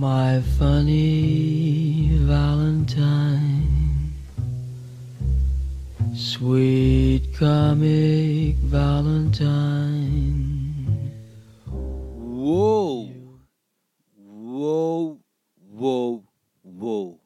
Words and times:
My 0.00 0.40
funny 0.56 2.10
Valentine, 2.20 4.12
sweet 6.14 7.36
comic 7.36 8.54
Valentine. 8.58 10.06
Uou! 11.66 13.10
Uou! 14.16 15.20
Uou! 15.74 16.24
Uou! 16.62 17.20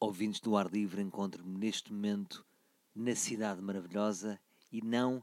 Ouvintes 0.00 0.40
do 0.40 0.56
ar 0.56 0.72
livre, 0.72 1.02
encontro-me 1.02 1.58
neste 1.58 1.92
momento 1.92 2.46
na 2.94 3.14
cidade 3.14 3.60
maravilhosa 3.60 4.40
e 4.72 4.80
não, 4.80 5.22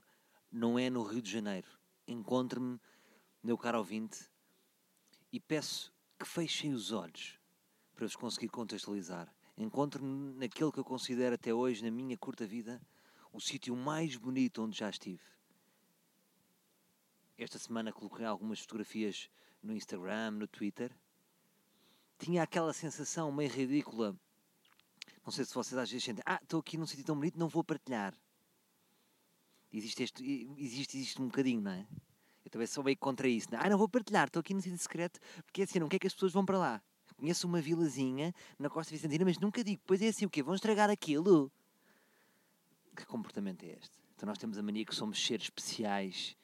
não 0.51 0.77
é 0.77 0.91
no 0.91 1.01
Rio 1.01 1.23
de 1.23 1.31
Janeiro. 1.31 1.69
Encontro-me, 2.07 2.79
meu 3.43 3.57
caro 3.57 3.79
ouvinte, 3.79 4.29
e 5.33 5.39
peço 5.39 5.96
que 6.17 6.25
fechem 6.25 6.73
os 6.73 6.91
olhos 6.91 7.39
para 7.93 8.05
vos 8.05 8.15
conseguir 8.15 8.49
contextualizar. 8.49 9.33
Encontro-me 9.57 10.33
naquele 10.35 10.71
que 10.71 10.79
eu 10.79 10.85
considero 10.85 11.35
até 11.35 11.53
hoje, 11.53 11.83
na 11.83 11.91
minha 11.91 12.17
curta 12.17 12.45
vida, 12.45 12.81
o 13.31 13.39
sítio 13.39 13.75
mais 13.75 14.15
bonito 14.15 14.63
onde 14.63 14.77
já 14.77 14.89
estive. 14.89 15.23
Esta 17.37 17.59
semana 17.59 17.93
coloquei 17.93 18.25
algumas 18.25 18.59
fotografias 18.59 19.29
no 19.61 19.75
Instagram, 19.75 20.31
no 20.31 20.47
Twitter. 20.47 20.95
Tinha 22.17 22.43
aquela 22.43 22.73
sensação 22.73 23.31
meio 23.31 23.49
ridícula. 23.49 24.15
Não 25.23 25.31
sei 25.31 25.45
se 25.45 25.53
vocês 25.53 25.77
às 25.77 25.89
vezes 25.89 26.03
sentem, 26.03 26.23
ah, 26.25 26.39
estou 26.41 26.59
aqui 26.59 26.77
num 26.77 26.87
sítio 26.87 27.05
tão 27.05 27.15
bonito, 27.15 27.37
não 27.37 27.47
vou 27.47 27.63
partilhar. 27.63 28.15
Existe, 29.71 30.03
este, 30.03 30.23
existe, 30.57 30.97
existe 30.97 31.21
um 31.21 31.27
bocadinho, 31.27 31.61
não 31.61 31.71
é? 31.71 31.87
Eu 32.47 32.49
também 32.49 32.65
sou 32.65 32.81
meio 32.81 32.95
contra 32.97 33.27
isso. 33.27 33.49
Ah, 33.51 33.69
não 33.69 33.77
vou 33.77 33.89
partilhar, 33.89 34.27
estou 34.27 34.39
aqui 34.39 34.53
num 34.53 34.61
sítio 34.61 34.77
secreto, 34.77 35.19
porque 35.43 35.59
é 35.59 35.63
assim, 35.65 35.79
não 35.79 35.89
quer 35.89 35.99
que 35.99 36.07
as 36.07 36.13
pessoas 36.13 36.31
vão 36.31 36.45
para 36.45 36.57
lá. 36.57 36.81
Conheço 37.17 37.45
uma 37.45 37.59
vilazinha 37.59 38.33
na 38.57 38.69
Costa 38.69 38.93
Vicentina, 38.93 39.25
mas 39.25 39.37
nunca 39.37 39.61
digo, 39.61 39.81
pois 39.85 40.01
é 40.01 40.07
assim, 40.07 40.25
o 40.25 40.29
quê? 40.29 40.41
Vão 40.41 40.55
estragar 40.55 40.89
aquilo? 40.89 41.51
Que 42.95 43.05
comportamento 43.05 43.63
é 43.63 43.73
este? 43.73 43.99
Então 44.15 44.27
nós 44.27 44.37
temos 44.37 44.57
a 44.57 44.63
mania 44.63 44.85
que 44.85 44.95
somos 44.95 45.21
seres 45.25 45.47
especiais 45.47 46.37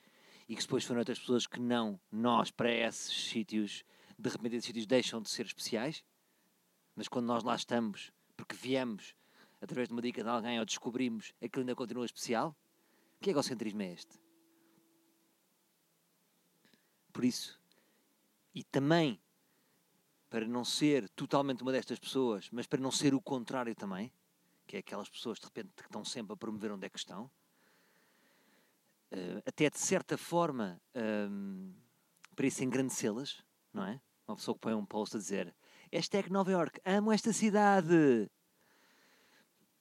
e 0.49 0.57
que 0.57 0.61
depois 0.61 0.83
foram 0.83 0.99
outras 0.99 1.19
pessoas 1.19 1.47
que 1.47 1.61
não, 1.61 1.97
nós, 2.11 2.51
para 2.51 2.69
esses 2.69 3.29
sítios, 3.29 3.85
de 4.19 4.29
repente 4.29 4.57
esses 4.57 4.65
sítios 4.65 4.85
deixam 4.85 5.21
de 5.21 5.29
ser 5.29 5.45
especiais? 5.45 6.03
Mas 6.97 7.07
quando 7.07 7.27
nós 7.27 7.45
lá 7.45 7.55
estamos, 7.55 8.11
porque 8.35 8.57
viemos 8.57 9.15
através 9.61 9.87
de 9.87 9.93
uma 9.93 10.01
dica 10.01 10.21
de 10.21 10.27
alguém 10.27 10.59
ou 10.59 10.65
descobrimos, 10.65 11.31
aquilo 11.41 11.61
ainda 11.61 11.75
continua 11.75 12.03
especial? 12.03 12.53
Que 13.21 13.29
egocentrismo 13.29 13.81
é 13.83 13.93
este? 13.93 14.22
Por 17.13 17.23
isso, 17.23 17.59
e 18.53 18.63
também 18.63 19.21
para 20.29 20.47
não 20.47 20.65
ser 20.65 21.07
totalmente 21.09 21.61
uma 21.61 21.71
destas 21.71 21.99
pessoas, 21.99 22.49
mas 22.51 22.65
para 22.65 22.81
não 22.81 22.91
ser 22.91 23.13
o 23.13 23.21
contrário 23.21 23.75
também, 23.75 24.11
que 24.65 24.75
é 24.75 24.79
aquelas 24.79 25.07
pessoas 25.07 25.37
de 25.37 25.45
repente 25.45 25.69
que 25.75 25.83
estão 25.83 26.03
sempre 26.03 26.33
a 26.33 26.35
promover 26.35 26.71
onde 26.71 26.87
é 26.87 26.89
que 26.89 26.97
estão, 26.97 27.25
uh, 29.11 29.43
até 29.45 29.69
de 29.69 29.77
certa 29.77 30.17
forma 30.17 30.81
um, 31.29 31.71
para 32.35 32.47
isso 32.47 32.63
engrandecê-las, 32.63 33.43
não 33.71 33.85
é? 33.85 34.01
Uma 34.27 34.35
pessoa 34.35 34.55
que 34.55 34.61
põe 34.61 34.73
um 34.73 34.85
post 34.85 35.15
a 35.15 35.19
dizer 35.19 35.53
hashtag 35.91 36.31
Nova 36.31 36.51
York, 36.51 36.81
amo 36.83 37.11
esta 37.11 37.31
cidade. 37.31 38.27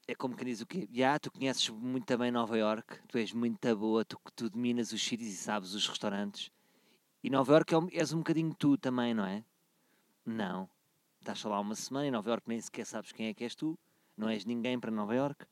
É 0.06 0.14
como 0.14 0.36
quem 0.36 0.48
diz 0.48 0.60
o 0.60 0.66
quê? 0.66 0.86
Já, 0.92 1.18
tu 1.18 1.32
conheces 1.32 1.66
muito 1.70 2.18
bem 2.18 2.30
Nova 2.30 2.58
York, 2.58 3.00
tu 3.08 3.16
és 3.16 3.32
muito 3.32 3.74
boa, 3.74 4.04
tu, 4.04 4.20
tu 4.36 4.50
dominas 4.50 4.92
os 4.92 5.02
sítios 5.02 5.30
e 5.30 5.36
sabes 5.36 5.72
os 5.72 5.86
restaurantes. 5.86 6.50
E 7.22 7.30
Nova 7.30 7.52
York 7.52 7.74
é, 7.74 7.98
és 7.98 8.12
um 8.12 8.18
bocadinho 8.18 8.54
tu 8.54 8.76
também, 8.76 9.14
não 9.14 9.24
é? 9.24 9.44
Não. 10.26 10.68
Estás 11.20 11.38
só 11.38 11.48
lá 11.48 11.60
uma 11.60 11.74
semana 11.74 12.06
em 12.08 12.10
Nova 12.10 12.28
York 12.28 12.48
nem 12.48 12.60
sequer 12.60 12.84
sabes 12.84 13.12
quem 13.12 13.28
é 13.28 13.34
que 13.34 13.44
és 13.44 13.54
tu. 13.54 13.78
Não 14.16 14.28
és 14.28 14.44
ninguém 14.44 14.78
para 14.78 14.90
Nova 14.90 15.14
York. 15.14 15.46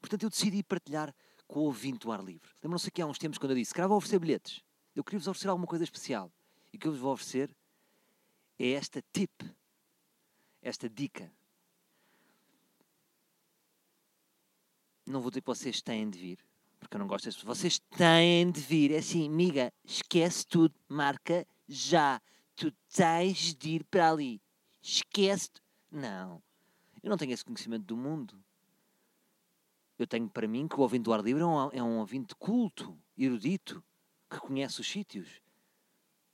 Portanto, 0.00 0.22
eu 0.24 0.30
decidi 0.30 0.62
partilhar 0.62 1.14
com 1.46 1.60
o 1.60 1.62
ouvinte 1.64 2.00
do 2.00 2.12
ar 2.12 2.22
livre. 2.22 2.50
Lembram-se 2.62 2.90
que 2.90 3.00
há 3.00 3.06
uns 3.06 3.18
tempos 3.18 3.38
quando 3.38 3.52
eu 3.52 3.56
disse 3.56 3.72
que 3.72 3.80
vou 3.80 3.96
oferecer 3.96 4.18
bilhetes. 4.18 4.62
Eu 4.94 5.02
queria 5.02 5.18
vos 5.18 5.28
oferecer 5.28 5.48
alguma 5.48 5.66
coisa 5.66 5.84
especial. 5.84 6.30
E 6.72 6.76
o 6.76 6.78
que 6.78 6.86
eu 6.86 6.92
vos 6.92 7.00
vou 7.00 7.12
oferecer 7.12 7.54
é 8.58 8.72
esta 8.72 9.02
tip, 9.12 9.32
esta 10.60 10.88
dica. 10.88 11.32
Não 15.06 15.22
vou 15.22 15.30
dizer 15.30 15.40
que 15.40 15.46
vocês 15.46 15.80
têm 15.80 16.10
de 16.10 16.18
vir, 16.18 16.38
porque 16.78 16.96
eu 16.96 16.98
não 16.98 17.06
gosto 17.06 17.24
pessoas. 17.24 17.58
Vocês 17.58 17.78
têm 17.78 18.50
de 18.50 18.60
vir. 18.60 18.92
É 18.92 18.98
assim, 18.98 19.26
amiga, 19.26 19.72
esquece 19.84 20.46
tudo, 20.46 20.74
marca 20.88 21.46
já. 21.68 22.20
Tu 22.56 22.72
tens 22.94 23.54
de 23.54 23.70
ir 23.70 23.84
para 23.84 24.10
ali. 24.10 24.40
Esquece. 24.82 25.50
-te. 25.50 25.62
Não. 25.90 26.42
Eu 27.02 27.10
não 27.10 27.16
tenho 27.16 27.32
esse 27.32 27.44
conhecimento 27.44 27.84
do 27.84 27.96
mundo. 27.96 28.42
Eu 29.98 30.06
tenho 30.06 30.28
para 30.28 30.46
mim 30.46 30.68
que 30.68 30.76
o 30.76 30.80
ouvinte 30.80 31.04
do 31.04 31.12
ar 31.12 31.20
livre 31.20 31.42
é 31.42 31.46
um, 31.46 31.70
é 31.72 31.82
um 31.82 31.98
ouvinte 31.98 32.34
culto, 32.36 32.96
erudito, 33.16 33.82
que 34.30 34.38
conhece 34.38 34.80
os 34.80 34.88
sítios. 34.88 35.42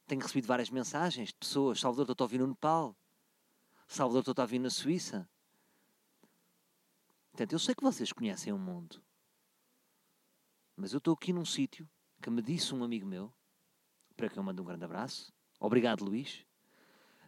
Tenho 0.07 0.21
recebido 0.21 0.47
várias 0.47 0.69
mensagens 0.69 1.29
de 1.29 1.35
pessoas. 1.35 1.81
Salvador, 1.81 2.11
estou 2.11 2.25
a 2.25 2.27
ouvir 2.27 2.39
no 2.39 2.47
Nepal. 2.47 2.95
Salvador, 3.87 4.21
estou 4.21 4.35
a 4.37 4.43
ouvir 4.43 4.59
na 4.59 4.71
Suíça. 4.71 5.29
Portanto, 7.31 7.53
eu 7.53 7.59
sei 7.59 7.75
que 7.75 7.83
vocês 7.83 8.13
conhecem 8.13 8.53
o 8.53 8.59
mundo. 8.59 9.03
Mas 10.85 10.93
eu 10.93 10.99
estou 10.99 11.15
aqui 11.15 11.33
num 11.33 11.47
sítio 11.47 11.89
que 12.21 12.29
me 12.29 12.43
disse 12.43 12.75
um 12.75 12.85
amigo 12.85 13.07
meu, 13.07 13.33
para 14.15 14.29
quem 14.29 14.37
eu 14.37 14.43
mando 14.43 14.61
um 14.61 14.67
grande 14.67 14.85
abraço. 14.85 15.33
Obrigado, 15.59 16.05
Luís. 16.05 16.45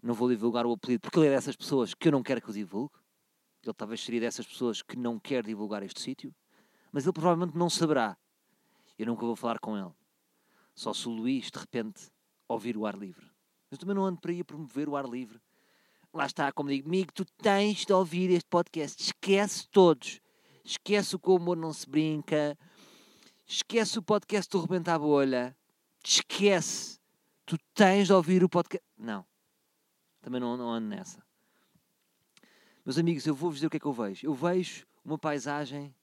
Não 0.02 0.12
vou 0.12 0.28
divulgar 0.28 0.66
o 0.66 0.72
apelido 0.72 1.00
porque 1.00 1.18
ele 1.18 1.28
é 1.28 1.30
dessas 1.30 1.56
pessoas 1.56 1.94
que 1.94 2.08
eu 2.08 2.12
não 2.12 2.22
quero 2.22 2.42
que 2.42 2.50
eu 2.50 2.52
divulgue. 2.52 2.92
Ele 3.64 3.72
talvez 3.72 4.02
seria 4.02 4.20
dessas 4.20 4.46
pessoas 4.46 4.82
que 4.82 4.94
não 4.94 5.18
quer 5.18 5.42
divulgar 5.42 5.82
este 5.82 6.02
sítio. 6.02 6.34
Mas 6.92 7.04
ele 7.04 7.14
provavelmente 7.14 7.56
não 7.56 7.70
saberá. 7.70 8.18
Eu 8.98 9.06
nunca 9.06 9.24
vou 9.24 9.34
falar 9.34 9.58
com 9.58 9.74
ele. 9.74 9.94
Só 10.74 10.92
se 10.92 11.08
o 11.08 11.10
Luís, 11.10 11.50
de 11.50 11.58
repente, 11.58 12.10
ouvir 12.46 12.76
o 12.76 12.84
ar 12.84 12.94
livre. 12.94 13.24
Mas 13.70 13.78
também 13.78 13.96
não 13.96 14.04
ando 14.04 14.20
para 14.20 14.38
a 14.38 14.44
promover 14.44 14.86
o 14.86 14.96
ar 14.96 15.08
livre. 15.08 15.40
Lá 16.12 16.26
está, 16.26 16.52
como 16.52 16.68
digo, 16.68 16.88
amigo, 16.88 17.10
tu 17.10 17.24
tens 17.24 17.86
de 17.86 17.92
ouvir 17.94 18.28
este 18.28 18.50
podcast. 18.50 19.02
Esquece 19.02 19.66
todos. 19.70 20.20
Esquece 20.62 21.16
o 21.16 21.18
que 21.18 21.30
o 21.30 21.54
não 21.54 21.72
se 21.72 21.88
brinca 21.88 22.54
Esquece 23.46 23.96
o 23.96 24.02
podcast 24.02 24.50
do 24.50 24.60
Rebenta 24.60 24.92
a 24.92 24.98
Bolha. 24.98 25.56
Esquece. 26.04 26.98
Tu 27.44 27.56
tens 27.72 28.08
de 28.08 28.12
ouvir 28.12 28.42
o 28.42 28.48
podcast. 28.48 28.84
Não. 28.98 29.24
Também 30.20 30.40
não, 30.40 30.56
não 30.56 30.68
ando 30.68 30.88
nessa. 30.88 31.24
Meus 32.84 32.98
amigos, 32.98 33.24
eu 33.24 33.34
vou-vos 33.34 33.58
dizer 33.58 33.68
o 33.68 33.70
que 33.70 33.76
é 33.76 33.80
que 33.80 33.86
eu 33.86 33.92
vejo. 33.92 34.26
Eu 34.26 34.34
vejo 34.34 34.84
uma 35.04 35.16
paisagem 35.16 35.94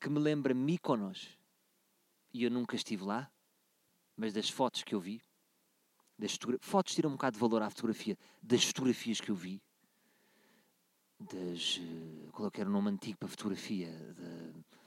que 0.00 0.08
me 0.08 0.20
lembra 0.20 0.54
Mykonos. 0.54 1.36
E 2.32 2.44
eu 2.44 2.50
nunca 2.50 2.76
estive 2.76 3.02
lá, 3.02 3.28
mas 4.16 4.32
das 4.32 4.48
fotos 4.48 4.84
que 4.84 4.94
eu 4.94 5.00
vi, 5.00 5.20
das 6.16 6.38
fotos 6.60 6.94
tiram 6.94 7.10
um 7.10 7.14
bocado 7.14 7.34
de 7.34 7.40
valor 7.40 7.62
à 7.62 7.70
fotografia, 7.70 8.16
das 8.40 8.62
fotografias 8.64 9.20
que 9.20 9.30
eu 9.30 9.34
vi, 9.34 9.60
das. 11.18 11.80
Eh, 11.80 12.28
qual 12.30 12.48
é 12.48 12.50
que 12.50 12.60
era 12.60 12.68
o 12.68 12.72
nome 12.72 12.90
antigo 12.90 13.18
para 13.18 13.28
fotografia? 13.28 13.88
De 13.90 14.77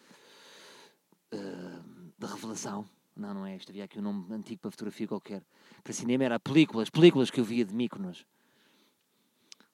revelação. 2.41 2.89
Não, 3.15 3.33
não 3.33 3.45
é 3.45 3.55
este. 3.55 3.69
Havia 3.69 3.83
aqui 3.83 3.99
um 3.99 4.01
nome 4.01 4.33
antigo 4.33 4.61
para 4.61 4.71
fotografia 4.71 5.07
qualquer. 5.07 5.43
Para 5.83 5.93
cinema 5.93 6.23
era 6.23 6.39
películas, 6.39 6.89
películas 6.89 7.29
que 7.29 7.39
eu 7.39 7.43
via 7.43 7.63
de 7.63 7.73
Mykonos. 7.73 8.25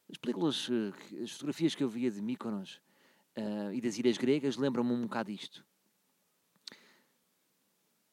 As 0.09 0.17
películas, 0.17 0.67
uh, 0.69 0.93
as 1.23 1.31
fotografias 1.31 1.75
que 1.75 1.83
eu 1.83 1.89
via 1.89 2.11
de 2.11 2.21
Mykonos 2.21 2.81
uh, 3.37 3.73
e 3.73 3.81
das 3.81 3.97
ilhas 3.97 4.17
gregas 4.17 4.57
lembram-me 4.57 4.91
um 4.91 5.03
bocado 5.03 5.31
isto. 5.31 5.65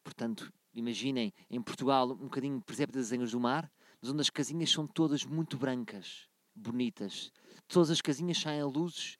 Portanto, 0.02 0.52
imaginem, 0.72 1.32
em 1.50 1.62
Portugal, 1.62 2.10
um 2.12 2.16
bocadinho 2.16 2.60
presépio 2.60 2.94
das 2.94 3.06
desenhos 3.06 3.32
do 3.32 3.40
mar, 3.40 3.70
mas 4.00 4.10
onde 4.10 4.20
as 4.20 4.30
casinhas 4.30 4.70
são 4.70 4.86
todas 4.86 5.24
muito 5.24 5.56
brancas, 5.56 6.28
bonitas. 6.54 7.32
Todas 7.66 7.90
as 7.90 8.00
casinhas 8.00 8.38
saem 8.38 8.60
a 8.60 8.66
luzes 8.66 9.18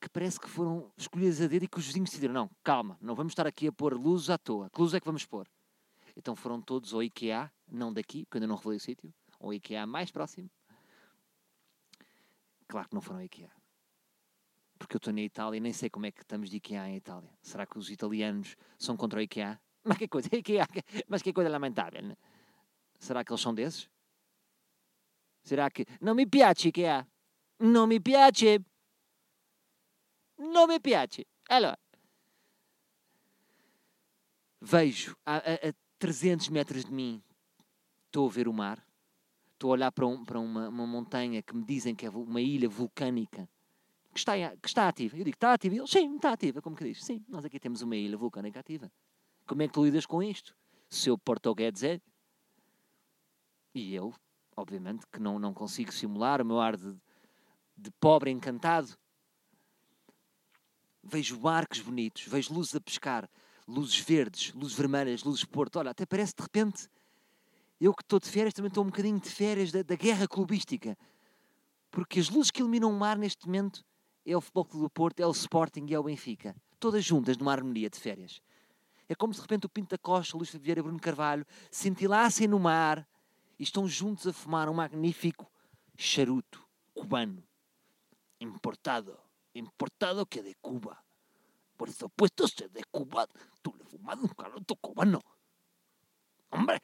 que 0.00 0.08
parece 0.08 0.40
que 0.40 0.48
foram 0.48 0.90
escolhidas 0.96 1.40
a 1.40 1.46
dedo 1.46 1.64
e 1.64 1.68
que 1.68 1.78
os 1.78 1.86
vizinhos 1.86 2.08
decidiram: 2.08 2.32
não, 2.32 2.50
calma, 2.64 2.96
não 3.00 3.14
vamos 3.14 3.32
estar 3.32 3.46
aqui 3.46 3.68
a 3.68 3.72
pôr 3.72 3.94
luzes 3.94 4.30
à 4.30 4.38
toa. 4.38 4.70
Que 4.70 4.80
luz 4.80 4.94
é 4.94 5.00
que 5.00 5.06
vamos 5.06 5.26
pôr? 5.26 5.46
Então 6.16 6.34
foram 6.34 6.60
todos 6.60 6.94
ao 6.94 7.02
IKEA, 7.02 7.52
não 7.70 7.92
daqui, 7.92 8.24
porque 8.24 8.38
ainda 8.38 8.46
não 8.46 8.56
revelei 8.56 8.78
o 8.78 8.80
sítio, 8.80 9.12
ao 9.38 9.52
IKEA 9.52 9.86
mais 9.86 10.10
próximo. 10.10 10.50
Claro 12.66 12.88
que 12.88 12.94
não 12.94 13.02
foram 13.02 13.18
ao 13.18 13.24
IKEA. 13.24 13.50
Porque 14.78 14.96
eu 14.96 14.98
estou 14.98 15.12
na 15.12 15.20
Itália 15.20 15.58
e 15.58 15.60
nem 15.60 15.72
sei 15.72 15.90
como 15.90 16.06
é 16.06 16.10
que 16.10 16.22
estamos 16.22 16.48
de 16.48 16.56
IKEA 16.56 16.88
em 16.88 16.96
Itália. 16.96 17.30
Será 17.42 17.66
que 17.66 17.78
os 17.78 17.90
italianos 17.90 18.56
são 18.78 18.96
contra 18.96 19.18
o 19.18 19.22
IKEA? 19.22 19.60
Mas 19.84 19.98
que 19.98 20.08
coisa, 20.08 20.28
IKEA, 20.36 20.66
mas 21.08 21.22
que 21.22 21.32
coisa 21.32 21.48
lamentável. 21.48 22.02
Né? 22.02 22.16
Será 22.98 23.24
que 23.24 23.32
eles 23.32 23.40
são 23.40 23.54
desses? 23.54 23.88
Será 25.42 25.70
que. 25.70 25.86
Não 26.00 26.14
me 26.14 26.26
piace 26.26 26.68
IKEA. 26.68 27.06
Não 27.58 27.86
me 27.86 27.98
piace 27.98 28.62
não 30.40 30.66
me 30.66 30.80
piace. 30.80 31.26
Allora, 31.48 31.78
vejo 34.60 35.16
a, 35.24 35.36
a, 35.36 35.54
a 35.68 35.74
300 35.98 36.48
metros 36.48 36.84
de 36.84 36.92
mim, 36.92 37.22
estou 38.06 38.28
a 38.28 38.32
ver 38.32 38.48
o 38.48 38.52
mar, 38.52 38.84
Estou 39.60 39.72
a 39.72 39.74
olhar 39.74 39.92
para, 39.92 40.06
um- 40.06 40.24
para 40.24 40.40
uma, 40.40 40.70
uma 40.70 40.86
montanha 40.86 41.42
que 41.42 41.54
me 41.54 41.62
dizem 41.62 41.94
que 41.94 42.06
é 42.06 42.08
uma 42.10 42.40
ilha 42.40 42.66
vulcânica 42.66 43.46
que 44.10 44.18
está, 44.18 44.32
que 44.56 44.66
está 44.66 44.88
ativa. 44.88 45.18
Eu 45.18 45.22
digo, 45.24 45.36
está 45.36 45.52
ativa? 45.52 45.74
Ele, 45.74 45.86
sim, 45.86 46.16
está 46.16 46.32
ativa. 46.32 46.62
Como 46.62 46.74
que 46.74 46.82
diz? 46.82 47.04
Sim, 47.04 47.22
nós 47.28 47.44
aqui 47.44 47.60
temos 47.60 47.82
uma 47.82 47.94
ilha 47.94 48.16
vulcânica 48.16 48.58
ativa. 48.58 48.90
Como 49.46 49.60
é 49.60 49.66
que 49.68 49.74
tu 49.74 49.84
lidas 49.84 50.06
com 50.06 50.22
isto? 50.22 50.56
Seu 50.88 51.18
português 51.18 51.82
é. 51.82 52.00
E 53.74 53.94
eu, 53.94 54.14
obviamente, 54.56 55.06
que 55.12 55.20
não, 55.20 55.38
não 55.38 55.52
consigo 55.52 55.92
simular 55.92 56.40
o 56.40 56.44
meu 56.46 56.58
ar 56.58 56.74
de, 56.74 56.96
de 57.76 57.90
pobre 58.00 58.30
encantado. 58.30 58.96
Vejo 61.02 61.38
barcos 61.38 61.80
bonitos, 61.80 62.24
vejo 62.24 62.52
luzes 62.52 62.74
a 62.74 62.80
pescar, 62.80 63.28
luzes 63.66 63.98
verdes, 63.98 64.52
luzes 64.52 64.76
vermelhas, 64.76 65.22
luzes 65.24 65.44
porto. 65.44 65.78
Olha, 65.78 65.90
até 65.90 66.04
parece 66.04 66.34
de 66.36 66.42
repente, 66.42 66.88
eu 67.80 67.94
que 67.94 68.02
estou 68.02 68.20
de 68.20 68.28
férias, 68.28 68.52
também 68.52 68.68
estou 68.68 68.84
um 68.84 68.88
bocadinho 68.88 69.18
de 69.18 69.28
férias 69.28 69.72
da, 69.72 69.82
da 69.82 69.94
guerra 69.94 70.28
clubística. 70.28 70.96
Porque 71.90 72.20
as 72.20 72.28
luzes 72.28 72.50
que 72.50 72.60
iluminam 72.60 72.90
o 72.90 72.98
mar 72.98 73.16
neste 73.16 73.46
momento 73.46 73.84
é 74.24 74.36
o 74.36 74.40
Futebol 74.40 74.64
Clube 74.64 74.84
do 74.86 74.90
Porto, 74.90 75.20
é 75.20 75.26
o 75.26 75.30
Sporting 75.30 75.86
e 75.88 75.94
é 75.94 75.98
o 75.98 76.02
Benfica. 76.02 76.54
Todas 76.78 77.04
juntas 77.04 77.36
numa 77.36 77.52
harmonia 77.52 77.88
de 77.88 77.98
férias. 77.98 78.40
É 79.08 79.14
como 79.14 79.34
se 79.34 79.40
de 79.40 79.42
repente 79.42 79.66
o 79.66 79.68
Pinto 79.68 79.90
da 79.90 79.98
Costa, 79.98 80.36
o 80.36 80.38
Luís 80.38 80.54
Vieira 80.54 80.80
e 80.80 80.82
Bruno 80.82 81.00
Carvalho 81.00 81.44
cintilassem 81.70 82.46
no 82.46 82.60
mar 82.60 83.08
e 83.58 83.62
estão 83.62 83.88
juntos 83.88 84.26
a 84.26 84.32
fumar 84.32 84.68
um 84.68 84.74
magnífico 84.74 85.50
charuto 85.96 86.64
cubano. 86.94 87.42
Importado. 88.40 89.18
Importado 89.54 90.26
que 90.26 90.42
de 90.42 90.54
Cuba. 90.60 91.02
Por 91.76 91.90
supuesto, 91.92 92.46
se 92.46 92.68
de 92.68 92.84
Cuba, 92.90 93.26
tú 93.62 93.74
le 93.76 93.84
fumas 93.84 94.18
un 94.18 94.28
charuto 94.28 94.76
cubano. 94.76 95.20
Hombre! 96.50 96.80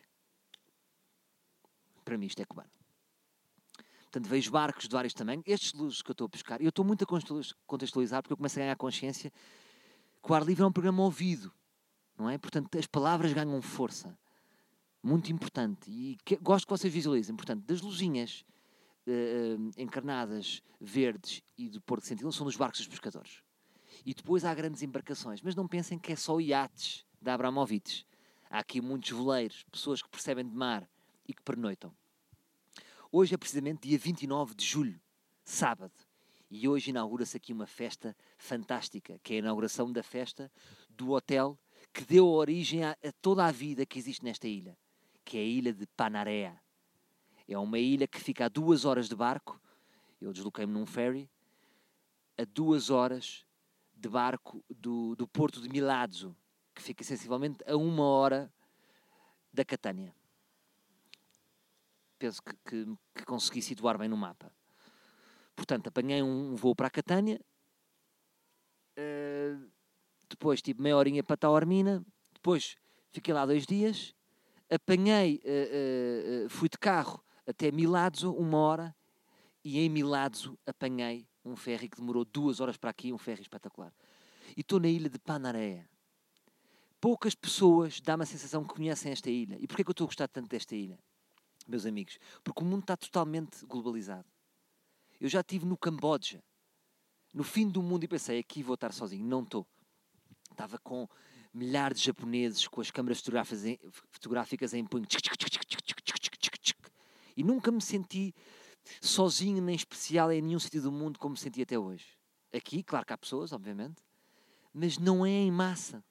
Para 2.04 2.16
mim 2.18 2.26
isto 2.26 2.40
é 2.40 2.44
cubano. 2.44 2.70
Portanto, 4.04 4.28
vejo 4.28 4.50
barcos 4.50 4.88
de 4.88 4.94
vários 4.94 5.12
tamanhos. 5.12 5.44
Estes 5.46 5.74
luzes 5.74 6.00
que 6.02 6.10
eu 6.10 6.12
estou 6.12 6.26
a 6.26 6.30
pescar, 6.30 6.62
eu 6.62 6.68
estou 6.70 6.84
muito 6.84 7.04
a 7.04 7.06
contextualiz- 7.06 7.54
contextualizar 7.66 8.22
porque 8.22 8.32
eu 8.32 8.36
começo 8.36 8.58
a 8.58 8.62
ganhar 8.62 8.76
consciência 8.76 9.30
que 10.22 10.32
o 10.32 10.34
ar 10.34 10.42
livre 10.44 10.62
é 10.62 10.66
um 10.66 10.72
programa 10.72 11.02
ouvido, 11.02 11.52
não 12.16 12.30
é? 12.30 12.38
Portanto, 12.38 12.76
as 12.78 12.86
palavras 12.86 13.32
ganham 13.32 13.60
força. 13.60 14.16
Muito 15.02 15.30
importante. 15.30 15.90
E 15.90 16.16
que- 16.24 16.36
gosto 16.36 16.66
que 16.66 16.70
vocês 16.72 16.92
visualizem. 16.92 17.36
Portanto, 17.36 17.62
das 17.64 17.80
luzinhas 17.80 18.44
eh, 19.06 19.56
encarnadas, 19.76 20.62
verdes 20.81 21.43
e 21.56 21.69
do 21.69 21.81
Porto 21.81 22.06
Sentinela 22.06 22.32
são 22.32 22.47
dos 22.47 22.56
barcos 22.56 22.81
dos 22.81 22.88
pescadores. 22.88 23.43
E 24.05 24.12
depois 24.14 24.44
há 24.44 24.55
grandes 24.55 24.82
embarcações. 24.82 25.41
Mas 25.41 25.55
não 25.55 25.67
pensem 25.67 25.99
que 25.99 26.12
é 26.12 26.17
só 26.17 26.41
iates 26.41 27.05
da 27.20 27.35
Abramovites. 27.35 28.05
Há 28.50 28.58
aqui 28.58 28.81
muitos 28.81 29.11
voleiros, 29.11 29.64
pessoas 29.70 30.03
que 30.03 30.08
percebem 30.08 30.47
de 30.47 30.55
mar 30.55 30.88
e 31.26 31.35
que 31.35 31.43
pernoitam. 31.43 31.93
Hoje 33.11 33.35
é 33.35 33.38
precisamente 33.38 33.88
dia 33.88 33.99
29 33.99 34.55
de 34.55 34.64
julho, 34.64 35.00
sábado. 35.44 35.94
E 36.50 36.69
hoje 36.69 36.91
inaugura-se 36.91 37.37
aqui 37.37 37.53
uma 37.53 37.67
festa 37.67 38.17
fantástica, 38.38 39.19
que 39.23 39.35
é 39.35 39.37
a 39.37 39.38
inauguração 39.41 39.91
da 39.91 40.03
festa 40.03 40.50
do 40.91 41.11
hotel 41.11 41.58
que 41.93 42.05
deu 42.05 42.26
origem 42.26 42.85
a, 42.85 42.91
a 42.91 43.12
toda 43.20 43.44
a 43.44 43.50
vida 43.50 43.87
que 43.87 43.99
existe 43.99 44.25
nesta 44.25 44.47
ilha, 44.47 44.76
que 45.25 45.38
é 45.38 45.41
a 45.41 45.44
ilha 45.44 45.73
de 45.73 45.87
Panarea. 45.97 46.61
É 47.48 47.56
uma 47.56 47.78
ilha 47.78 48.08
que 48.08 48.20
fica 48.20 48.46
a 48.46 48.48
duas 48.48 48.84
horas 48.84 49.08
de 49.08 49.14
barco. 49.14 49.60
Eu 50.20 50.32
desloquei-me 50.32 50.72
num 50.72 50.84
ferry. 50.84 51.31
A 52.37 52.44
duas 52.44 52.90
horas 52.90 53.46
de 53.94 54.08
barco 54.08 54.64
do, 54.69 55.14
do 55.14 55.26
porto 55.28 55.60
de 55.60 55.69
Milazzo, 55.69 56.37
que 56.75 56.82
fica 56.82 57.04
sensivelmente 57.04 57.58
a 57.66 57.76
uma 57.76 58.04
hora 58.04 58.52
da 59.52 59.64
Catânia. 59.64 60.14
Penso 62.19 62.43
que, 62.43 62.54
que, 62.64 62.96
que 63.14 63.25
consegui 63.25 63.62
situar 63.62 63.96
bem 63.96 64.08
no 64.08 64.16
mapa. 64.16 64.52
Portanto, 65.54 65.87
apanhei 65.87 66.22
um 66.22 66.54
voo 66.56 66.75
para 66.75 66.88
a 66.88 66.90
Catânia. 66.90 67.40
eh, 68.96 69.56
depois 70.28 70.60
tive 70.60 70.82
meia 70.82 70.96
horinha 70.96 71.22
para 71.22 71.37
Taormina. 71.37 72.04
Depois 72.34 72.76
fiquei 73.12 73.32
lá 73.32 73.46
dois 73.46 73.64
dias. 73.64 74.14
Apanhei, 74.69 75.40
eh, 75.44 76.44
eh, 76.44 76.48
fui 76.48 76.69
de 76.69 76.76
carro 76.76 77.25
até 77.46 77.70
Milazzo, 77.70 78.32
uma 78.32 78.58
hora. 78.58 78.96
E 79.64 79.78
em 79.78 79.88
Milazzo 79.88 80.58
apanhei 80.66 81.26
um 81.44 81.56
ferry 81.56 81.88
que 81.88 81.96
demorou 81.96 82.25
duas 82.25 82.60
horas 82.60 82.76
para 82.76 82.90
aqui, 82.90 83.12
um 83.12 83.19
ferry 83.19 83.43
espetacular. 83.43 83.93
E 84.56 84.60
estou 84.60 84.81
na 84.81 84.88
ilha 84.88 85.08
de 85.08 85.19
Panarea. 85.19 85.88
Poucas 87.00 87.34
pessoas 87.34 88.00
dá-me 88.00 88.22
a 88.22 88.26
sensação 88.26 88.64
que 88.64 88.75
conhecem 88.75 89.12
esta 89.12 89.31
ilha. 89.31 89.56
E 89.60 89.66
porquê 89.66 89.84
que 89.84 89.90
eu 89.90 89.93
estou 89.93 90.06
a 90.06 90.08
gostar 90.08 90.28
tanto 90.28 90.48
desta 90.48 90.75
ilha? 90.75 90.98
Meus 91.66 91.84
amigos, 91.84 92.19
porque 92.44 92.62
o 92.62 92.64
mundo 92.64 92.82
está 92.82 92.96
totalmente 92.96 93.64
globalizado. 93.66 94.26
Eu 95.20 95.28
já 95.28 95.40
estive 95.40 95.66
no 95.66 95.76
Camboja, 95.76 96.43
no 97.34 97.43
fim 97.43 97.69
do 97.69 97.82
mundo, 97.82 98.04
e 98.04 98.08
pensei, 98.08 98.38
aqui 98.38 98.62
vou 98.62 98.75
estar 98.75 98.93
sozinho. 98.93 99.25
Não 99.25 99.43
estou. 99.43 99.66
Estava 100.50 100.78
com 100.78 101.08
milhares 101.52 101.98
de 101.98 102.06
japoneses 102.06 102.69
com 102.69 102.81
as 102.81 102.90
câmaras 102.90 103.19
fotográficas 103.19 103.64
em, 103.64 103.78
fotográficas 104.10 104.75
em 104.75 104.84
punho. 104.84 105.06
E 107.36 107.44
nunca 107.44 107.70
me 107.70 107.82
senti 107.82 108.34
sozinho 109.00 109.62
nem 109.62 109.74
especial 109.74 110.32
em 110.32 110.40
nenhum 110.40 110.58
sítio 110.58 110.82
do 110.82 110.92
mundo 110.92 111.18
como 111.18 111.32
me 111.32 111.38
senti 111.38 111.62
até 111.62 111.78
hoje. 111.78 112.06
Aqui, 112.52 112.82
claro 112.82 113.04
que 113.04 113.12
há 113.12 113.18
pessoas, 113.18 113.52
obviamente, 113.52 114.02
mas 114.72 114.98
não 114.98 115.26
é 115.26 115.30
em 115.30 115.50
massa. 115.50 116.02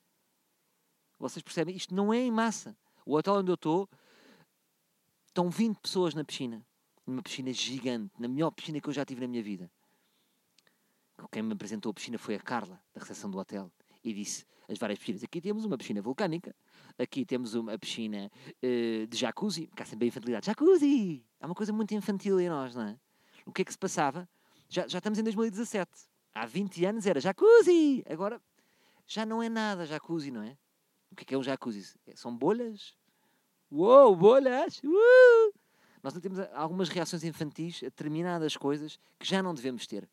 Vocês 1.17 1.41
percebem? 1.41 1.75
Isto 1.75 1.95
não 1.95 2.13
é 2.13 2.19
em 2.19 2.31
massa. 2.31 2.77
O 3.05 3.15
hotel 3.15 3.35
onde 3.35 3.51
eu 3.51 3.55
estou, 3.55 3.89
estão 5.27 5.49
20 5.49 5.79
pessoas 5.79 6.13
na 6.13 6.23
piscina. 6.23 6.65
Numa 7.05 7.21
piscina 7.21 7.53
gigante, 7.53 8.13
na 8.19 8.27
melhor 8.27 8.51
piscina 8.51 8.81
que 8.81 8.89
eu 8.89 8.93
já 8.93 9.05
tive 9.05 9.21
na 9.21 9.27
minha 9.27 9.43
vida. 9.43 9.71
Quem 11.31 11.43
me 11.43 11.53
apresentou 11.53 11.89
a 11.89 11.93
piscina 11.93 12.17
foi 12.17 12.35
a 12.35 12.39
Carla, 12.39 12.81
da 12.93 12.99
recepção 13.01 13.29
do 13.29 13.37
hotel, 13.37 13.71
e 14.05 14.13
disse 14.13 14.45
as 14.69 14.77
várias 14.77 14.99
piscinas. 14.99 15.23
Aqui 15.23 15.41
temos 15.41 15.65
uma 15.65 15.77
piscina 15.77 16.01
vulcânica, 16.01 16.55
aqui 16.97 17.25
temos 17.25 17.55
uma 17.55 17.77
piscina 17.77 18.31
eh, 18.61 19.05
de 19.09 19.17
jacuzzi, 19.17 19.67
cá 19.75 19.83
sempre 19.83 20.05
a 20.05 20.07
infantilidade. 20.07 20.45
Jacuzzi! 20.45 21.25
É 21.39 21.45
uma 21.45 21.55
coisa 21.55 21.73
muito 21.73 21.93
infantil 21.93 22.39
em 22.39 22.47
nós, 22.47 22.75
não 22.75 22.83
é? 22.83 22.97
O 23.45 23.51
que 23.51 23.63
é 23.63 23.65
que 23.65 23.71
se 23.71 23.77
passava? 23.77 24.29
Já, 24.69 24.87
já 24.87 24.99
estamos 24.99 25.19
em 25.19 25.23
2017. 25.23 25.91
Há 26.33 26.45
20 26.45 26.85
anos 26.85 27.05
era 27.05 27.19
jacuzzi! 27.19 28.03
Agora 28.07 28.41
já 29.07 29.25
não 29.25 29.41
é 29.41 29.49
nada 29.49 29.85
jacuzzi, 29.85 30.31
não 30.31 30.43
é? 30.43 30.57
O 31.11 31.15
que 31.15 31.23
é 31.23 31.25
que 31.25 31.35
é 31.35 31.37
um 31.37 31.43
jacuzzi? 31.43 31.95
É- 32.05 32.15
São 32.15 32.35
bolhas? 32.35 32.95
Uou, 33.71 34.15
bolhas! 34.15 34.81
Uh! 34.83 35.53
Nós 36.03 36.13
temos 36.19 36.37
algumas 36.53 36.89
reações 36.89 37.23
infantis 37.23 37.81
a 37.81 37.87
determinadas 37.87 38.55
coisas 38.55 38.99
que 39.17 39.25
já 39.25 39.41
não 39.41 39.55
devemos 39.55 39.87
ter. 39.87 40.07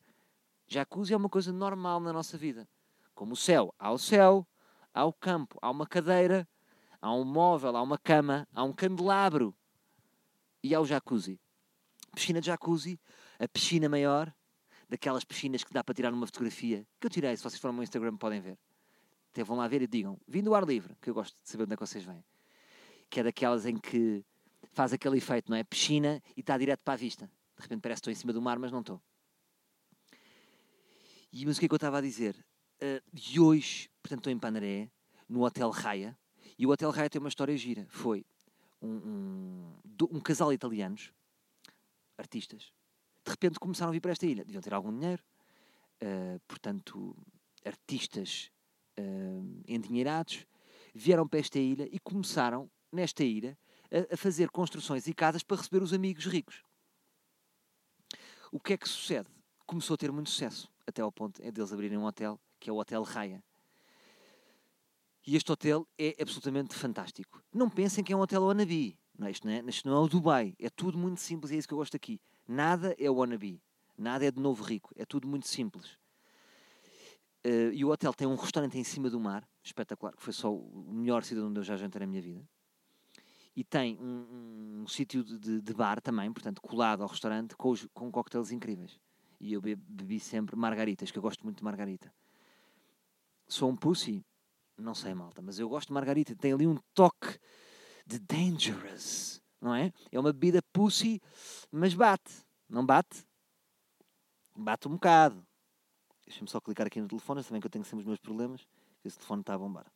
Jacuzzi 0.67 1.13
é 1.13 1.17
uma 1.17 1.29
coisa 1.29 1.53
normal 1.53 2.01
na 2.01 2.13
nossa 2.13 2.39
vida. 2.39 2.67
Como 3.15 3.33
o 3.33 3.37
céu. 3.37 3.75
Há 3.79 3.91
o 3.91 3.99
céu, 3.99 4.47
há 4.93 5.05
o 5.05 5.13
campo, 5.13 5.59
há 5.61 5.71
uma 5.71 5.87
cadeira, 5.87 6.49
há 7.01 7.13
um 7.15 7.25
móvel, 7.25 7.77
há 7.77 7.83
uma 7.83 7.99
cama, 7.99 8.47
há 8.55 8.63
um 8.65 8.73
candelabro. 8.73 9.55
E 10.63 10.75
há 10.75 10.81
o 10.81 10.87
jacuzzi. 10.87 11.41
Piscina 12.15 12.41
de 12.41 12.47
jacuzzi, 12.47 13.01
a 13.39 13.49
piscina 13.49 13.89
maior, 13.89 14.33
daquelas 14.89 15.25
piscinas 15.25 15.65
que 15.65 15.73
dá 15.73 15.83
para 15.83 15.95
tirar 15.95 16.11
numa 16.11 16.27
fotografia, 16.27 16.87
que 17.01 17.07
eu 17.07 17.11
tirei, 17.11 17.37
se 17.37 17.43
vocês 17.43 17.61
forem 17.61 17.75
meu 17.75 17.83
Instagram 17.83 18.17
podem 18.17 18.41
ver. 18.41 18.59
Até 19.31 19.43
vão 19.43 19.57
lá 19.57 19.67
ver 19.67 19.81
e 19.81 19.87
digam, 19.87 20.19
vindo 20.29 20.51
ao 20.51 20.55
ar 20.55 20.65
livre, 20.65 20.95
que 21.01 21.09
eu 21.09 21.15
gosto 21.15 21.35
de 21.43 21.49
saber 21.49 21.65
onde 21.65 21.73
é 21.73 21.77
que 21.77 21.87
vocês 21.87 22.05
vêm. 22.05 22.23
Que 23.09 23.21
é 23.21 23.23
daquelas 23.23 23.65
em 23.65 23.79
que 23.79 24.23
faz 24.73 24.93
aquele 24.93 25.17
efeito, 25.17 25.51
não 25.51 25.57
é? 25.57 25.65
Piscina 25.65 26.23
e 26.37 26.41
está 26.41 26.59
direto 26.59 26.81
para 26.85 26.95
a 26.95 26.97
vista. 26.97 27.25
De 27.57 27.63
repente 27.63 27.81
parece 27.81 28.01
que 28.01 28.11
estou 28.11 28.13
em 28.13 28.17
cima 28.17 28.33
do 28.33 28.43
mar, 28.43 28.59
mas 28.59 28.71
não 28.71 28.81
estou. 28.81 29.01
E 31.33 31.47
mas 31.47 31.57
o 31.57 31.61
que 31.61 31.65
é 31.65 31.69
que 31.69 31.75
eu 31.75 31.77
estava 31.77 31.99
a 31.99 32.01
dizer? 32.03 32.37
Uh, 32.83 33.01
e 33.31 33.39
hoje, 33.39 33.89
portanto, 34.03 34.19
estou 34.19 34.33
em 34.33 34.39
Panaré, 34.39 34.91
no 35.29 35.45
Hotel 35.45 35.71
Raia, 35.71 36.19
e 36.59 36.67
o 36.67 36.71
Hotel 36.71 36.91
Raia 36.91 37.09
tem 37.09 37.21
uma 37.21 37.29
história 37.29 37.57
gira. 37.57 37.87
Foi 37.89 38.27
um, 38.81 38.89
um, 38.89 39.73
um 40.11 40.21
casal 40.21 40.49
de 40.49 40.57
italianos, 40.57 41.13
artistas, 42.19 42.73
de 43.25 43.31
repente 43.31 43.61
começaram 43.61 43.91
a 43.91 43.93
vir 43.93 44.01
para 44.01 44.11
esta 44.11 44.27
ilha. 44.27 44.45
Deviam 44.45 44.61
ter 44.61 44.75
algum 44.75 44.93
dinheiro. 44.93 45.23
Uh, 46.03 46.41
portanto, 46.49 47.17
artistas 47.65 48.51
uh, 48.99 49.63
endinheirados 49.69 50.45
vieram 50.93 51.29
para 51.29 51.39
esta 51.39 51.61
ilha 51.61 51.89
e 51.93 52.01
começaram, 52.01 52.69
nesta 52.91 53.23
ilha, 53.23 53.57
a, 53.91 54.15
a 54.15 54.17
fazer 54.17 54.51
construções 54.51 55.07
e 55.07 55.15
casas 55.15 55.45
para 55.45 55.59
receber 55.59 55.83
os 55.83 55.93
amigos 55.93 56.27
ricos. 56.27 56.65
O 58.51 58.59
que 58.59 58.73
é 58.73 58.77
que 58.77 58.89
sucede? 58.89 59.29
Começou 59.65 59.95
a 59.95 59.97
ter 59.97 60.11
muito 60.11 60.31
sucesso, 60.31 60.69
até 60.85 61.01
ao 61.01 61.13
ponto 61.13 61.41
é 61.41 61.53
deles 61.53 61.73
abrirem 61.73 61.97
um 61.97 62.05
hotel, 62.05 62.41
que 62.63 62.71
é 62.71 62.73
o 62.73 62.77
Hotel 62.77 63.03
Raia. 63.03 63.43
E 65.27 65.35
este 65.35 65.51
hotel 65.51 65.87
é 65.99 66.15
absolutamente 66.21 66.75
fantástico. 66.77 67.43
Não 67.53 67.69
pensem 67.69 68.05
que 68.05 68.13
é 68.13 68.17
um 68.17 68.21
hotel 68.21 68.43
wannabe. 68.45 68.97
Não, 69.19 69.27
é? 69.27 69.31
isto, 69.31 69.47
não 69.47 69.53
é, 69.53 69.61
isto 69.67 69.89
não 69.89 69.97
é 69.97 70.01
o 70.01 70.09
Dubai. 70.09 70.55
É 70.59 70.71
tudo 70.71 70.97
muito 70.97 71.21
simples 71.21 71.51
e 71.51 71.57
é 71.57 71.59
isso 71.59 71.67
que 71.67 71.75
eu 71.75 71.79
gosto 71.79 71.97
aqui. 71.97 72.21
Nada 72.47 72.95
é 72.99 73.11
wannabe. 73.11 73.61
Nada 73.99 74.25
é 74.25 74.31
de 74.31 74.41
novo 74.41 74.63
rico. 74.63 74.93
É 74.97 75.05
tudo 75.05 75.27
muito 75.27 75.49
simples. 75.49 75.99
Eh, 77.43 77.73
e 77.75 77.85
o 77.85 77.91
hotel 77.91 78.15
tem 78.15 78.29
um 78.29 78.37
restaurante 78.37 78.79
em 78.79 78.85
cima 78.85 79.11
do 79.11 79.19
mar, 79.19 79.47
espetacular, 79.63 80.15
que 80.15 80.23
foi 80.23 80.33
só 80.33 80.55
o 80.55 80.93
melhor 80.93 81.25
sítio 81.25 81.45
onde 81.45 81.59
eu 81.59 81.65
já 81.65 81.77
jantei 81.77 82.01
na 82.01 82.07
minha 82.07 82.23
vida. 82.23 82.49
E 83.57 83.65
tem 83.65 83.99
um, 84.01 84.83
um 84.83 84.87
sítio 84.87 85.25
de, 85.25 85.61
de, 85.61 85.75
bar 85.75 86.01
também, 86.01 86.33
portanto, 86.33 86.63
colado 86.63 87.03
ao 87.03 87.09
restaurante, 87.09 87.57
com, 87.57 87.75
com 87.93 88.11
coquetéis 88.11 88.53
incríveis. 88.53 89.01
E 89.41 89.53
eu 89.53 89.61
be- 89.61 89.75
bebi 89.77 90.21
sempre 90.21 90.57
margaritas, 90.57 91.11
que 91.11 91.19
eu 91.19 91.23
gosto 91.23 91.43
muito 91.43 91.59
de 91.59 91.65
margarita. 91.65 92.13
Sou 93.49 93.71
um 93.71 93.77
pussy? 93.77 94.25
Não 94.77 94.95
sei, 94.95 95.15
malta, 95.15 95.43
mas 95.43 95.59
eu 95.59 95.69
gosto 95.69 95.89
de 95.89 95.95
margarita. 95.95 96.35
Tem 96.35 96.53
ali 96.53 96.67
um 96.67 96.79
toque 96.95 97.39
de 98.07 98.19
dangerous, 98.19 99.43
não 99.61 99.75
é? 99.75 99.93
É 100.11 100.19
uma 100.19 100.33
bebida 100.33 100.63
pussy, 100.73 101.21
mas 101.71 101.95
bate. 101.95 102.33
Não 102.69 102.85
bate? 102.85 103.27
Bate 104.57 104.89
um 104.89 104.93
bocado. 104.93 105.47
Deixa-me 106.27 106.49
só 106.49 106.61
clicar 106.61 106.87
aqui 106.87 107.01
no 107.01 107.09
telefone, 107.09 107.45
também 107.45 107.61
que 107.61 107.67
eu 107.67 107.71
tenho 107.71 107.85
sempre 107.85 108.01
os 108.01 108.07
meus 108.07 108.19
problemas. 108.19 108.67
Esse 109.05 109.17
telefone 109.17 109.43
está 109.43 109.55
a 109.55 109.59
bombar. 109.59 109.87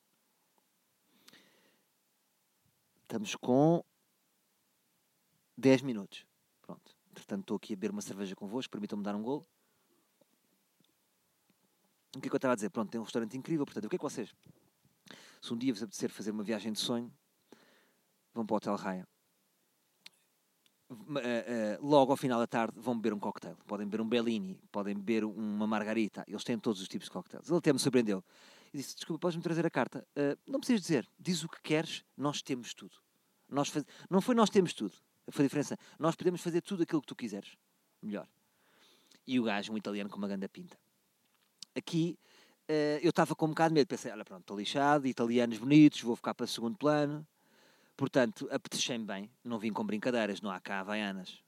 Estamos 3.02 3.34
com 3.36 3.84
10 5.56 5.82
minutos. 5.82 6.26
Pronto. 6.60 6.94
Portanto, 7.14 7.40
estou 7.40 7.56
aqui 7.56 7.72
a 7.72 7.76
beber 7.76 7.92
uma 7.92 8.02
cerveja 8.02 8.34
convosco, 8.36 8.70
permitam-me 8.70 9.02
dar 9.02 9.14
um 9.14 9.22
golo. 9.22 9.46
O 12.16 12.20
que 12.20 12.28
é 12.28 12.30
que 12.30 12.34
eu 12.34 12.38
estava 12.38 12.52
a 12.52 12.54
dizer? 12.56 12.70
Pronto, 12.70 12.90
tem 12.90 13.00
um 13.00 13.04
restaurante 13.04 13.36
incrível, 13.36 13.64
portanto, 13.64 13.84
o 13.84 13.88
que 13.88 13.96
é 13.96 13.98
que 13.98 14.02
vocês, 14.04 14.34
se 15.40 15.52
um 15.52 15.56
dia 15.56 15.72
vos 15.72 15.82
apetecer 15.82 16.10
fazer 16.10 16.30
uma 16.30 16.42
viagem 16.42 16.72
de 16.72 16.78
sonho, 16.78 17.12
vão 18.32 18.44
para 18.46 18.54
o 18.54 18.56
Hotel 18.56 18.74
Raia. 18.76 19.06
Ma- 20.88 21.20
eh, 21.20 21.44
eh, 21.48 21.78
logo 21.82 22.12
ao 22.12 22.16
final 22.16 22.38
da 22.38 22.46
tarde 22.46 22.78
vão 22.78 22.94
beber 22.96 23.12
um 23.12 23.18
cocktail. 23.18 23.56
Podem 23.66 23.86
beber 23.86 24.00
um 24.02 24.08
Bellini, 24.08 24.60
podem 24.70 24.94
beber 24.94 25.24
uma 25.24 25.66
Margarita. 25.66 26.24
Eles 26.28 26.44
têm 26.44 26.58
todos 26.58 26.80
os 26.80 26.88
tipos 26.88 27.06
de 27.06 27.10
cocktails. 27.12 27.48
Ele 27.48 27.58
até 27.58 27.72
me 27.72 27.78
surpreendeu. 27.78 28.24
E 28.72 28.76
disse: 28.78 28.94
Desculpa, 28.94 29.20
podes-me 29.22 29.42
trazer 29.42 29.66
a 29.66 29.70
carta? 29.70 30.06
"Ah, 30.14 30.38
não 30.46 30.60
precisas 30.60 30.82
dizer. 30.82 31.08
Diz 31.18 31.42
o 31.42 31.48
que 31.48 31.60
queres, 31.60 32.04
nós 32.16 32.40
temos 32.40 32.72
tudo. 32.72 32.96
Nós 33.48 33.68
faz... 33.68 33.84
Não 34.08 34.20
foi 34.20 34.34
nós 34.36 34.48
temos 34.48 34.72
tudo. 34.72 34.96
Foi 35.28 35.44
a 35.44 35.48
diferença. 35.48 35.76
Nós 35.98 36.14
podemos 36.14 36.40
fazer 36.40 36.60
tudo 36.62 36.84
aquilo 36.84 37.00
que 37.00 37.06
tu 37.08 37.16
quiseres. 37.16 37.56
Melhor. 38.00 38.28
E 39.26 39.40
o 39.40 39.42
gajo, 39.42 39.72
um 39.72 39.76
italiano 39.76 40.08
com 40.08 40.18
uma 40.18 40.28
ganda 40.28 40.48
pinta. 40.48 40.78
Aqui 41.76 42.18
eh, 42.68 43.00
eu 43.02 43.10
estava 43.10 43.34
com 43.34 43.46
um 43.46 43.50
bocado 43.50 43.70
de 43.70 43.74
medo. 43.74 43.86
Pensei: 43.86 44.10
olha, 44.10 44.24
pronto, 44.24 44.40
estou 44.40 44.58
lixado, 44.58 45.06
italianos 45.06 45.58
bonitos, 45.58 46.00
vou 46.00 46.16
ficar 46.16 46.34
para 46.34 46.46
segundo 46.46 46.76
plano. 46.76 47.26
Portanto, 47.96 48.48
apetechei-me 48.50 49.04
bem. 49.04 49.30
Não 49.44 49.58
vim 49.58 49.72
com 49.72 49.84
brincadeiras, 49.84 50.40
não 50.40 50.50
há 50.50 50.60
cá 50.60 50.80
havaianas. 50.80 51.38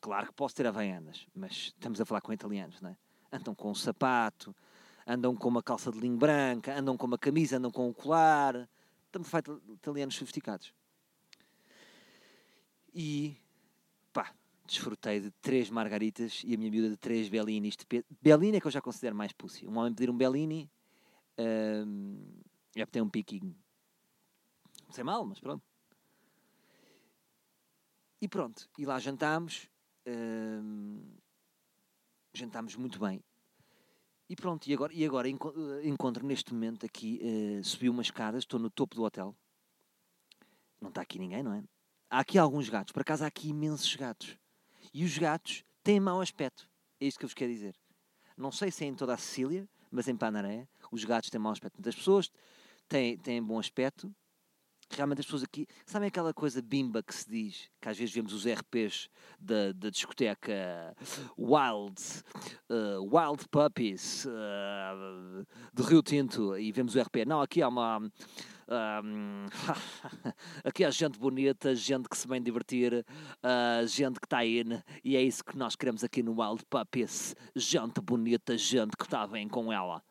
Claro 0.00 0.28
que 0.28 0.32
posso 0.32 0.54
ter 0.54 0.66
havaianas, 0.66 1.26
mas 1.34 1.52
estamos 1.52 2.00
a 2.00 2.04
falar 2.04 2.20
com 2.20 2.32
italianos, 2.32 2.80
não 2.80 2.90
é? 2.90 2.96
Andam 3.32 3.54
com 3.54 3.70
um 3.70 3.74
sapato, 3.74 4.54
andam 5.06 5.34
com 5.34 5.48
uma 5.48 5.62
calça 5.62 5.90
de 5.90 5.98
linho 5.98 6.16
branca, 6.16 6.78
andam 6.78 6.96
com 6.96 7.06
uma 7.06 7.18
camisa, 7.18 7.56
andam 7.56 7.70
com 7.70 7.88
um 7.88 7.92
colar. 7.92 8.68
Estamos 9.06 9.28
a 9.28 9.30
falar 9.42 9.58
italianos 9.70 10.14
sofisticados. 10.14 10.72
E, 12.94 13.36
desfrutei 14.68 15.20
de 15.20 15.30
três 15.42 15.70
margaritas 15.70 16.42
e 16.44 16.54
a 16.54 16.58
minha 16.58 16.70
miúda 16.70 16.90
de 16.90 16.96
três 16.96 17.28
Bellinis. 17.28 17.76
De 17.76 17.86
pe... 17.86 18.04
Bellini 18.20 18.58
é 18.58 18.60
que 18.60 18.66
eu 18.66 18.70
já 18.70 18.80
considero 18.80 19.16
mais 19.16 19.32
pussy. 19.32 19.66
Um 19.66 19.76
homem 19.78 19.94
pedir 19.94 20.10
um 20.10 20.16
Bellini 20.16 20.70
hum, 21.38 22.22
é 22.76 22.80
porque 22.84 22.92
tem 22.92 23.02
um 23.02 23.08
piquinho. 23.08 23.56
Não 24.86 24.92
sei 24.92 25.02
mal, 25.04 25.24
mas 25.24 25.40
pronto. 25.40 25.62
E 28.20 28.28
pronto, 28.28 28.68
e 28.78 28.84
lá 28.84 28.98
jantámos. 28.98 29.68
hum, 30.06 31.02
jantámos 32.34 32.76
muito 32.76 32.98
bem. 32.98 33.22
E 34.28 34.36
pronto, 34.36 34.66
e 34.68 34.74
agora, 34.74 34.92
e 34.92 35.04
agora 35.04 35.28
enco- 35.28 35.54
encontro 35.82 36.26
neste 36.26 36.52
momento 36.52 36.84
aqui, 36.84 37.18
eh, 37.22 37.62
subi 37.62 37.88
umas 37.88 38.06
escadas, 38.06 38.42
estou 38.42 38.60
no 38.60 38.68
topo 38.68 38.94
do 38.94 39.02
hotel. 39.02 39.34
Não 40.80 40.90
está 40.90 41.00
aqui 41.00 41.18
ninguém, 41.18 41.42
não 41.42 41.54
é? 41.54 41.64
Há 42.10 42.20
aqui 42.20 42.38
alguns 42.38 42.68
gatos, 42.68 42.92
por 42.92 43.00
acaso 43.00 43.24
há 43.24 43.26
aqui 43.26 43.48
imensos 43.48 43.94
gatos. 43.96 44.36
E 44.92 45.04
os 45.04 45.16
gatos 45.18 45.64
têm 45.82 46.00
mau 46.00 46.20
aspecto. 46.20 46.68
É 47.00 47.06
isso 47.06 47.18
que 47.18 47.24
eu 47.24 47.28
vos 47.28 47.34
quero 47.34 47.52
dizer. 47.52 47.74
Não 48.36 48.52
sei 48.52 48.70
se 48.70 48.84
é 48.84 48.86
em 48.86 48.94
toda 48.94 49.14
a 49.14 49.16
Sicília, 49.16 49.68
mas 49.90 50.08
em 50.08 50.16
Panaré, 50.16 50.68
os 50.90 51.04
gatos 51.04 51.30
têm 51.30 51.40
mau 51.40 51.52
aspecto. 51.52 51.86
As 51.86 51.94
pessoas 51.94 52.30
têm, 52.88 53.16
têm 53.18 53.42
bom 53.42 53.58
aspecto. 53.58 54.14
Realmente 54.90 55.20
as 55.20 55.26
pessoas 55.26 55.42
aqui, 55.42 55.66
sabem 55.84 56.08
aquela 56.08 56.32
coisa 56.32 56.62
bimba 56.62 57.02
que 57.02 57.14
se 57.14 57.28
diz, 57.28 57.70
que 57.80 57.88
às 57.88 57.98
vezes 57.98 58.14
vemos 58.14 58.32
os 58.32 58.46
RPs 58.46 59.08
da, 59.38 59.72
da 59.72 59.90
discoteca 59.90 60.96
Wild, 61.38 62.00
eh, 62.70 62.98
Wild 62.98 63.48
Puppies 63.50 64.26
eh, 64.26 65.44
de 65.74 65.82
Rio 65.82 66.02
Tinto 66.02 66.56
e 66.56 66.72
vemos 66.72 66.94
o 66.94 67.00
RP. 67.00 67.26
Não, 67.26 67.42
aqui 67.42 67.60
há 67.62 67.68
uma. 67.68 67.98
ahm, 68.68 69.46
aqui 70.64 70.84
há 70.84 70.90
gente 70.90 71.18
bonita, 71.18 71.74
gente 71.74 72.08
que 72.08 72.16
se 72.16 72.26
vem 72.26 72.42
divertir, 72.42 73.04
ah, 73.42 73.84
gente 73.86 74.18
que 74.18 74.26
está 74.26 74.44
in, 74.44 74.82
e 75.04 75.16
é 75.16 75.22
isso 75.22 75.44
que 75.44 75.56
nós 75.56 75.76
queremos 75.76 76.02
aqui 76.02 76.22
no 76.22 76.40
Wild 76.40 76.64
Puppies. 76.64 77.36
Gente 77.54 78.00
bonita, 78.00 78.56
gente 78.56 78.96
que 78.96 79.04
está 79.04 79.26
bem 79.26 79.48
com 79.48 79.72
ela. 79.72 80.02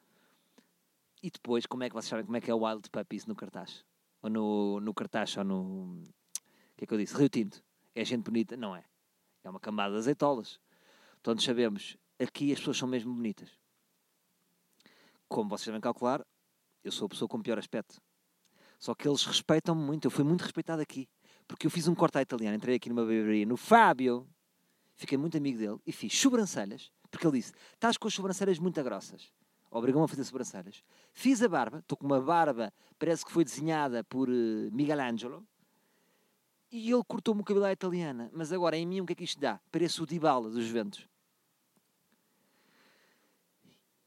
E 1.22 1.32
depois, 1.32 1.66
como 1.66 1.84
é 1.84 1.90
que 1.90 1.96
vocês 1.96 2.10
sabem 2.10 2.26
como 2.26 2.38
é 2.38 2.42
que 2.42 2.52
é 2.52 2.54
o 2.54 2.64
Wild 2.64 2.90
Puppies 2.92 3.26
no 3.26 3.36
cartaz? 3.36 3.84
Ou 4.22 4.30
no, 4.30 4.80
no 4.80 4.94
cartaz, 4.94 5.36
ou 5.38 5.44
no. 5.44 6.02
O 6.02 6.76
que 6.78 6.84
é 6.84 6.88
que 6.88 6.94
eu 6.94 6.98
disse? 6.98 7.16
Rio 7.16 7.30
Tinto. 7.30 7.64
É 7.96 8.06
gente 8.06 8.24
bonita? 8.24 8.56
Não 8.56 8.76
é. 8.76 8.84
É 9.44 9.50
uma 9.50 9.60
camada 9.60 9.94
de 9.94 10.00
azeitolas. 10.00 10.60
Todos 11.24 11.44
sabemos, 11.44 11.98
aqui 12.20 12.52
as 12.52 12.60
pessoas 12.60 12.78
são 12.78 12.88
mesmo 12.88 13.14
bonitas. 13.14 13.50
Como 15.28 15.50
vocês 15.50 15.66
devem 15.66 15.82
calcular, 15.82 16.26
eu 16.84 16.92
sou 16.92 17.06
a 17.06 17.10
pessoa 17.10 17.28
com 17.28 17.42
pior 17.42 17.58
aspecto. 17.58 18.02
Só 18.80 18.94
que 18.94 19.08
eles 19.08 19.24
respeitam-me 19.24 19.82
muito. 19.82 20.06
Eu 20.06 20.12
fui 20.12 20.24
muito 20.24 20.42
respeitado 20.42 20.82
aqui. 20.82 21.10
Porque 21.48 21.66
eu 21.66 21.72
fiz 21.72 21.88
um 21.88 21.96
corte 21.96 22.18
à 22.18 22.22
italiana. 22.22 22.56
Entrei 22.56 22.76
aqui 22.76 22.90
numa 22.90 23.04
barbearia, 23.04 23.46
no 23.46 23.58
Fábio. 23.58 24.28
Fiquei 24.96 25.18
muito 25.18 25.38
amigo 25.38 25.58
dele. 25.58 25.80
E 25.86 25.92
fiz 25.92 26.18
sobrancelhas. 26.18 26.92
Porque 27.10 27.26
ele 27.26 27.38
disse, 27.38 27.54
estás 27.74 27.98
com 27.98 28.08
as 28.08 28.14
sobrancelhas 28.14 28.60
muito 28.60 28.82
grossas. 28.84 29.32
Obrigou-me 29.70 30.06
a 30.06 30.08
fazer 30.08 30.24
sobrancelhas. 30.24 30.84
Fiz 31.14 31.42
a 31.44 31.48
barba. 31.48 31.80
Estou 31.80 31.98
com 31.98 32.06
uma 32.06 32.22
barba, 32.22 32.74
parece 32.98 33.26
que 33.26 33.32
foi 33.32 33.44
desenhada 33.44 34.04
por 34.04 34.30
eh, 34.30 34.70
Michelangelo. 34.72 35.46
E 36.72 36.92
ele 36.92 37.04
cortou-me 37.08 37.42
o 37.42 37.44
cabelo 37.44 37.66
à 37.66 37.72
italiana. 37.72 38.30
Mas 38.34 38.52
agora, 38.52 38.78
em 38.78 38.86
mim, 38.86 39.02
o 39.02 39.06
que 39.06 39.14
é 39.14 39.16
que 39.16 39.24
isto 39.24 39.40
dá? 39.40 39.60
Pareço 39.72 40.04
o 40.04 40.06
Dybala 40.06 40.50
dos 40.50 40.66
Juventus. 40.66 41.08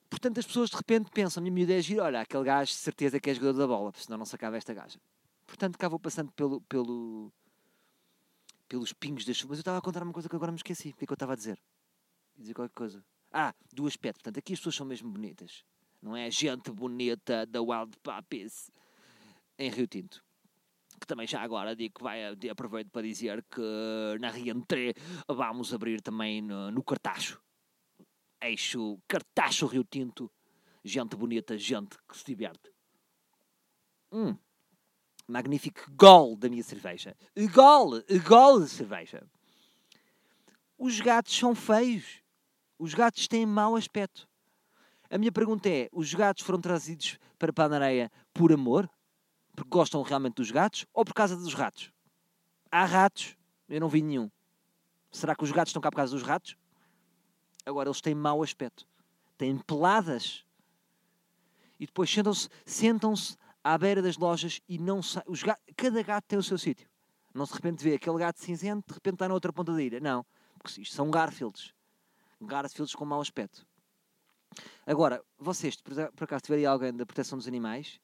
Portanto, 0.09 0.39
as 0.39 0.47
pessoas 0.47 0.69
de 0.71 0.77
repente 0.77 1.11
pensam, 1.11 1.43
minha 1.43 1.55
miúda 1.55 1.73
é 1.73 1.81
gira, 1.81 2.03
olha, 2.03 2.21
aquele 2.21 2.45
gajo 2.45 2.73
de 2.73 2.79
certeza 2.79 3.21
que 3.21 3.31
é 3.31 3.35
jogador 3.35 3.59
da 3.59 3.67
bola, 3.67 3.93
senão 3.95 4.19
não 4.19 4.27
se 4.27 4.35
acaba 4.35 4.57
esta 4.57 4.75
gaja. 4.75 5.01
Portanto, 5.47 5.79
cá 5.79 5.89
vou 5.89 5.99
passando 5.99 6.31
pelo, 6.33 6.61
pelo, 6.63 7.33
pelos 8.69 8.93
pingos 8.93 9.25
das 9.25 9.37
chuvas. 9.37 9.51
Mas 9.51 9.59
eu 9.59 9.63
estava 9.63 9.79
a 9.79 9.81
contar 9.81 10.03
uma 10.03 10.13
coisa 10.13 10.29
que 10.29 10.37
agora 10.37 10.53
me 10.53 10.57
esqueci. 10.57 10.91
O 10.91 10.95
que 10.95 11.05
é 11.05 11.07
que 11.07 11.13
eu 11.13 11.15
estava 11.15 11.33
a 11.33 11.37
dizer? 11.37 11.59
Dizer 12.37 12.55
qualquer 12.55 12.75
coisa. 12.75 13.05
Ah, 13.33 13.55
do 13.73 13.87
aspecto. 13.87 14.19
Portanto, 14.19 14.39
aqui 14.39 14.53
as 14.53 14.59
pessoas 14.59 14.75
são 14.75 14.87
mesmo 14.87 15.11
bonitas. 15.11 15.65
Não 16.03 16.17
é 16.17 16.31
gente 16.31 16.71
bonita 16.71 17.47
da 17.47 17.61
Wild 17.61 17.97
Puppies 18.03 18.71
em 19.59 19.71
Rio 19.71 19.87
Tinto. 19.87 20.25
Que 20.99 21.07
também 21.07 21.27
já 21.27 21.41
agora 21.41 21.77
digo 21.77 21.95
que 21.99 22.03
vai, 22.03 22.25
aproveito 22.51 22.91
para 22.91 23.07
dizer 23.07 23.45
que 23.45 24.19
na 24.21 24.31
Rientré 24.31 24.95
vamos 25.29 25.73
abrir 25.73 26.01
também 26.01 26.43
no, 26.43 26.71
no 26.71 26.83
Cartacho. 26.83 27.41
Eixo 28.41 28.99
Cartacho 29.07 29.67
Rio 29.67 29.85
Tinto. 29.85 30.31
Gente 30.83 31.15
bonita, 31.17 31.57
gente 31.59 31.97
que 32.09 32.17
se 32.17 32.25
diverte. 32.25 32.73
Hum. 34.11 34.37
Magnífico 35.29 35.91
gol 35.93 36.37
da 36.37 36.49
minha 36.49 36.63
cerveja. 36.63 37.17
Gol! 37.53 38.03
Gol 38.27 38.65
de 38.65 38.69
cerveja. 38.69 39.23
Os 40.77 40.99
gatos 40.99 41.37
são 41.37 41.55
feios. 41.55 42.23
Os 42.81 42.95
gatos 42.95 43.29
têm 43.29 43.45
mau 43.45 43.77
aspecto. 43.77 44.27
A 45.11 45.19
minha 45.19 45.31
pergunta 45.31 45.69
é: 45.69 45.91
os 45.93 46.15
gatos 46.15 46.43
foram 46.43 46.59
trazidos 46.59 47.19
para 47.39 47.53
Panareia 47.53 48.11
por 48.33 48.51
amor? 48.55 48.89
Porque 49.55 49.69
gostam 49.69 50.01
realmente 50.01 50.37
dos 50.37 50.51
gatos? 50.51 50.87
Ou 50.95 51.05
por 51.05 51.13
causa 51.13 51.37
dos 51.37 51.53
ratos? 51.53 51.93
Há 52.73 52.87
ratos, 52.87 53.37
eu 53.69 53.81
não 53.81 53.89
vi 53.91 54.01
nenhum. 54.01 54.31
Será 55.13 55.37
que 55.37 55.45
os 55.45 55.53
gatos 55.53 55.73
estão 55.73 55.83
cá 55.83 55.91
por 55.91 55.99
causa 55.99 56.17
dos 56.17 56.23
ratos? 56.23 56.57
Agora, 57.67 57.91
eles 57.91 58.01
têm 58.01 58.15
mau 58.15 58.43
aspecto. 58.43 58.89
Têm 59.37 59.59
peladas. 59.59 60.43
E 61.79 61.85
depois 61.85 62.11
sentam-se 62.11 62.49
sentam 62.65 63.13
à 63.63 63.77
beira 63.77 64.01
das 64.01 64.17
lojas 64.17 64.63
e 64.67 64.79
não 64.79 65.03
sa... 65.03 65.23
os 65.27 65.43
ga... 65.43 65.55
Cada 65.77 66.03
gato 66.03 66.25
tem 66.25 66.39
o 66.39 66.43
seu 66.43 66.57
sítio. 66.57 66.89
Não 67.35 67.45
se 67.45 67.53
de 67.53 67.59
repente 67.59 67.85
vê 67.85 67.97
aquele 67.97 68.17
gato 68.17 68.41
cinzento, 68.41 68.87
de 68.89 68.95
repente 68.95 69.17
está 69.17 69.29
na 69.29 69.35
outra 69.35 69.53
ponta 69.53 69.71
da 69.75 69.83
ilha. 69.83 70.01
Não. 70.01 70.25
Porque 70.59 70.81
isto 70.81 70.95
são 70.95 71.11
Garfields. 71.11 71.75
Garfields 72.41 72.95
com 72.95 73.05
mau 73.05 73.21
aspecto. 73.21 73.67
Agora, 74.87 75.23
vocês, 75.39 75.77
por 75.81 76.25
acaso, 76.25 76.43
tiverem 76.43 76.67
alguém 76.67 76.93
da 76.93 77.07
proteção 77.07 77.39
dos 77.39 77.47
animais, 77.47 78.01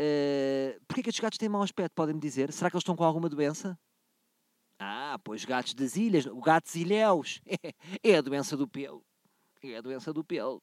uh, 0.00 0.80
porquê 0.86 1.02
que 1.02 1.08
estes 1.08 1.22
gatos 1.22 1.38
têm 1.38 1.48
mau 1.48 1.62
aspecto? 1.62 1.94
Podem-me 1.94 2.20
dizer? 2.20 2.52
Será 2.52 2.70
que 2.70 2.76
eles 2.76 2.82
estão 2.82 2.96
com 2.96 3.04
alguma 3.04 3.28
doença? 3.28 3.78
Ah, 4.78 5.18
pois 5.24 5.44
gatos 5.44 5.72
das 5.74 5.96
ilhas, 5.96 6.26
gatos 6.44 6.74
ilhéus. 6.74 7.40
É 8.02 8.16
a 8.16 8.20
doença 8.20 8.56
do 8.56 8.68
pelo. 8.68 9.04
É 9.62 9.76
a 9.76 9.80
doença 9.80 10.12
do 10.12 10.22
pelo. 10.24 10.62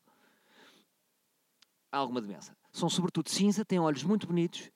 Há 1.91 1.97
alguma 1.97 2.21
doença. 2.21 2.55
São 2.71 2.89
sobretudo 2.89 3.29
cinza, 3.29 3.65
têm 3.65 3.79
olhos 3.79 4.03
muito 4.03 4.27
bonitos 4.27 4.69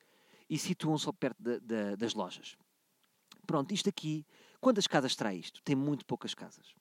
e 0.50 0.58
situam-se 0.58 1.12
perto 1.14 1.42
da- 1.42 1.60
da- 1.60 1.96
das 1.96 2.14
lojas. 2.14 2.58
Pronto. 3.46 3.74
Isto 3.74 3.90
aqui, 3.90 4.26
quantas 4.60 4.88
casas 4.88 5.16
terá 5.16 5.34
isto? 5.34 5.62
Tem 5.64 5.76
muito 5.76 6.06
poucas 6.06 6.34
casas. 6.34 6.74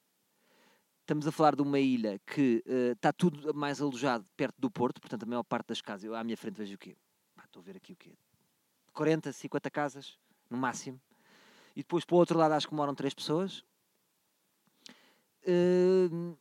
Estamos 1.04 1.26
a 1.26 1.32
falar 1.32 1.54
de 1.54 1.60
uma 1.60 1.78
ilha 1.78 2.18
que 2.20 2.64
uh, 2.66 2.92
está 2.92 3.12
tudo 3.12 3.52
mais 3.52 3.78
alojado 3.78 4.24
perto 4.34 4.58
do 4.58 4.70
porto, 4.70 5.02
portanto 5.02 5.24
a 5.24 5.26
maior 5.26 5.42
parte 5.42 5.66
das 5.66 5.82
casas, 5.82 6.02
eu 6.02 6.14
à 6.14 6.24
minha 6.24 6.34
frente 6.34 6.56
vejo 6.56 6.76
o 6.76 6.78
quê? 6.78 6.96
Estou 7.44 7.60
a 7.60 7.62
ver 7.62 7.76
aqui 7.76 7.92
o 7.92 7.96
quê? 7.96 8.16
40, 8.94 9.30
50 9.30 9.70
casas, 9.70 10.18
no 10.48 10.56
máximo. 10.56 10.98
E 11.76 11.82
depois 11.82 12.06
para 12.06 12.14
o 12.14 12.18
outro 12.18 12.38
lado 12.38 12.52
acho 12.52 12.66
que 12.66 12.74
moram 12.74 12.94
três 12.94 13.12
pessoas. 13.12 13.62
Uh, 15.46 16.38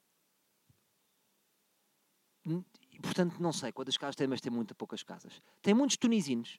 portanto, 3.01 3.41
não 3.41 3.51
sei 3.51 3.73
quantas 3.73 3.97
casas 3.97 4.15
tem, 4.15 4.27
mas 4.27 4.39
tem 4.39 4.49
muito 4.49 4.73
poucas 4.73 5.03
casas. 5.03 5.41
Tem 5.61 5.73
muitos 5.73 5.97
tunisinos. 5.97 6.57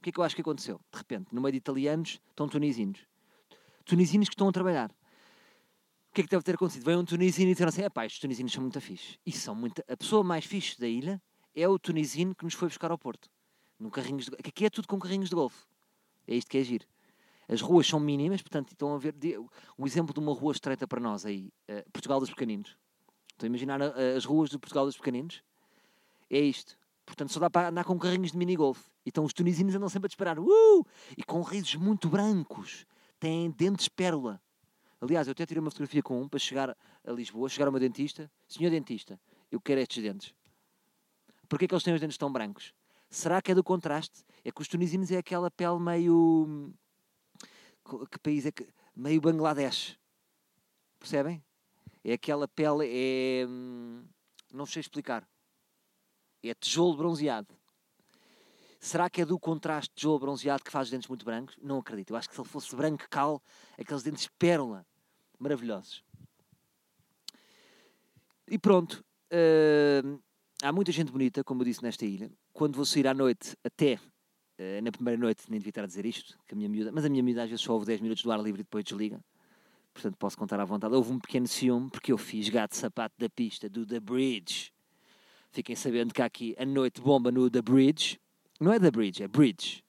O 0.00 0.02
que 0.02 0.10
é 0.10 0.12
que 0.12 0.18
eu 0.18 0.24
acho 0.24 0.34
que 0.34 0.40
aconteceu? 0.40 0.80
De 0.90 0.98
repente, 0.98 1.32
no 1.32 1.40
meio 1.40 1.52
de 1.52 1.58
italianos, 1.58 2.20
estão 2.30 2.48
tunisinos. 2.48 3.06
Tunisinos 3.84 4.28
que 4.28 4.34
estão 4.34 4.48
a 4.48 4.52
trabalhar. 4.52 4.90
O 6.14 6.16
que 6.16 6.20
é 6.20 6.24
que 6.26 6.30
deve 6.30 6.44
ter 6.44 6.54
acontecido? 6.54 6.84
Vem 6.84 6.94
um 6.94 7.04
tunisino 7.04 7.50
e 7.50 7.54
disseram 7.54 7.70
assim: 7.70 7.82
pá, 7.92 8.06
estes 8.06 8.20
tunisinos 8.20 8.52
são 8.52 8.62
muito 8.62 8.80
fixe. 8.80 9.18
E 9.26 9.32
são 9.32 9.52
muito... 9.52 9.82
A 9.88 9.96
pessoa 9.96 10.22
mais 10.22 10.44
fixe 10.44 10.78
da 10.78 10.86
ilha 10.86 11.20
é 11.52 11.66
o 11.66 11.76
tunisino 11.76 12.36
que 12.36 12.44
nos 12.44 12.54
foi 12.54 12.68
buscar 12.68 12.92
ao 12.92 12.96
Porto. 12.96 13.28
No 13.80 13.90
carrinhos 13.90 14.26
de... 14.26 14.36
Aqui 14.36 14.64
é 14.64 14.70
tudo 14.70 14.86
com 14.86 14.96
carrinhos 14.96 15.28
de 15.28 15.34
golfe. 15.34 15.66
É 16.28 16.36
isto 16.36 16.48
que 16.48 16.56
é 16.56 16.62
giro. 16.62 16.86
As 17.48 17.60
ruas 17.60 17.88
são 17.88 17.98
mínimas, 17.98 18.40
portanto, 18.42 18.70
estão 18.70 18.94
a 18.94 18.98
ver 18.98 19.12
um 19.76 19.84
exemplo 19.84 20.14
de 20.14 20.20
uma 20.20 20.32
rua 20.32 20.52
estreita 20.52 20.86
para 20.86 21.00
nós 21.00 21.26
aí, 21.26 21.52
uh, 21.68 21.90
Portugal 21.90 22.20
dos 22.20 22.30
Pequeninos. 22.30 22.76
Estão 23.32 23.46
a 23.46 23.48
imaginar 23.48 23.80
uh, 23.80 24.16
as 24.16 24.24
ruas 24.24 24.50
do 24.50 24.60
Portugal 24.60 24.86
dos 24.86 24.96
Pequeninos? 24.96 25.42
É 26.30 26.38
isto. 26.38 26.78
Portanto, 27.04 27.32
só 27.32 27.40
dá 27.40 27.50
para 27.50 27.70
andar 27.70 27.82
com 27.82 27.98
carrinhos 27.98 28.30
de 28.30 28.38
mini-golf. 28.38 28.80
Então 29.04 29.24
os 29.24 29.32
tunisinos 29.32 29.74
andam 29.74 29.88
sempre 29.88 30.06
a 30.06 30.10
disparar. 30.10 30.38
Uh! 30.38 30.86
E 31.18 31.24
com 31.24 31.42
risos 31.42 31.74
muito 31.74 32.08
brancos. 32.08 32.86
Têm 33.18 33.50
dentes 33.50 33.88
pérola. 33.88 34.40
Aliás, 35.04 35.26
eu 35.26 35.32
até 35.32 35.44
tirei 35.44 35.60
uma 35.60 35.70
fotografia 35.70 36.02
com 36.02 36.22
um 36.22 36.26
para 36.26 36.38
chegar 36.38 36.74
a 37.06 37.12
Lisboa, 37.12 37.46
chegar 37.50 37.66
ao 37.66 37.72
meu 37.72 37.78
dentista. 37.78 38.30
Senhor 38.48 38.70
dentista, 38.70 39.20
eu 39.52 39.60
quero 39.60 39.78
estes 39.78 40.02
dentes. 40.02 40.34
Porquê 41.46 41.66
é 41.66 41.68
que 41.68 41.74
eles 41.74 41.84
têm 41.84 41.92
os 41.92 42.00
dentes 42.00 42.16
tão 42.16 42.32
brancos? 42.32 42.72
Será 43.10 43.42
que 43.42 43.52
é 43.52 43.54
do 43.54 43.62
contraste? 43.62 44.24
É 44.42 44.50
que 44.50 44.62
os 44.62 44.66
tunisinos 44.66 45.10
é 45.10 45.18
aquela 45.18 45.50
pele 45.50 45.78
meio... 45.78 46.72
Que 48.10 48.18
país 48.18 48.46
é 48.46 48.52
que... 48.52 48.66
Meio 48.96 49.20
Bangladesh. 49.20 49.98
Percebem? 50.98 51.44
É 52.02 52.14
aquela 52.14 52.48
pele... 52.48 52.88
É... 52.88 53.46
Hum, 53.46 54.04
não 54.50 54.64
sei 54.64 54.80
explicar. 54.80 55.28
É 56.42 56.54
tijolo 56.54 56.96
bronzeado. 56.96 57.54
Será 58.80 59.10
que 59.10 59.20
é 59.20 59.26
do 59.26 59.38
contraste 59.38 59.90
de 59.90 59.96
tijolo 59.96 60.18
bronzeado 60.18 60.64
que 60.64 60.70
faz 60.70 60.86
os 60.86 60.92
dentes 60.92 61.08
muito 61.08 61.26
brancos? 61.26 61.58
Não 61.60 61.78
acredito. 61.80 62.08
Eu 62.10 62.16
acho 62.16 62.26
que 62.26 62.34
se 62.34 62.40
ele 62.40 62.48
fosse 62.48 62.74
branco 62.74 63.06
cal, 63.10 63.42
aqueles 63.78 64.02
dentes 64.02 64.30
pérola 64.38 64.86
maravilhosos. 65.44 66.02
E 68.48 68.58
pronto, 68.58 69.04
uh, 69.32 70.20
há 70.62 70.72
muita 70.72 70.90
gente 70.90 71.12
bonita, 71.12 71.44
como 71.44 71.62
eu 71.62 71.66
disse, 71.66 71.82
nesta 71.82 72.04
ilha. 72.04 72.30
Quando 72.52 72.76
vou 72.76 72.84
sair 72.84 73.06
à 73.06 73.14
noite, 73.14 73.56
até 73.62 73.94
uh, 73.94 74.82
na 74.82 74.90
primeira 74.90 75.20
noite, 75.20 75.44
nem 75.48 75.60
devia 75.60 75.70
estar 75.70 75.84
a 75.84 75.86
dizer 75.86 76.04
isto, 76.06 76.38
que 76.46 76.54
a 76.54 76.56
minha 76.56 76.68
miúda, 76.68 76.90
mas 76.92 77.04
a 77.04 77.08
minha 77.08 77.22
miúda 77.22 77.44
às 77.44 77.50
vezes 77.50 77.64
só 77.64 77.74
ouve 77.74 77.86
10 77.86 78.00
minutos 78.00 78.22
do 78.22 78.32
ar 78.32 78.40
livre 78.40 78.60
e 78.60 78.64
depois 78.64 78.84
desliga. 78.84 79.20
Portanto, 79.92 80.16
posso 80.18 80.36
contar 80.36 80.58
à 80.58 80.64
vontade. 80.64 80.94
Houve 80.94 81.12
um 81.12 81.20
pequeno 81.20 81.46
ciúme, 81.46 81.88
porque 81.88 82.10
eu 82.10 82.18
fiz 82.18 82.48
gato 82.48 82.74
sapato 82.74 83.14
da 83.16 83.28
pista 83.28 83.68
do 83.68 83.86
The 83.86 84.00
Bridge. 84.00 84.72
Fiquem 85.52 85.76
sabendo 85.76 86.12
que 86.12 86.20
há 86.20 86.24
aqui 86.24 86.54
a 86.58 86.66
noite 86.66 87.00
bomba 87.00 87.30
no 87.30 87.48
The 87.48 87.62
Bridge. 87.62 88.18
Não 88.60 88.72
é 88.72 88.80
The 88.80 88.90
Bridge, 88.90 89.22
é 89.22 89.28
Bridge. 89.28 89.84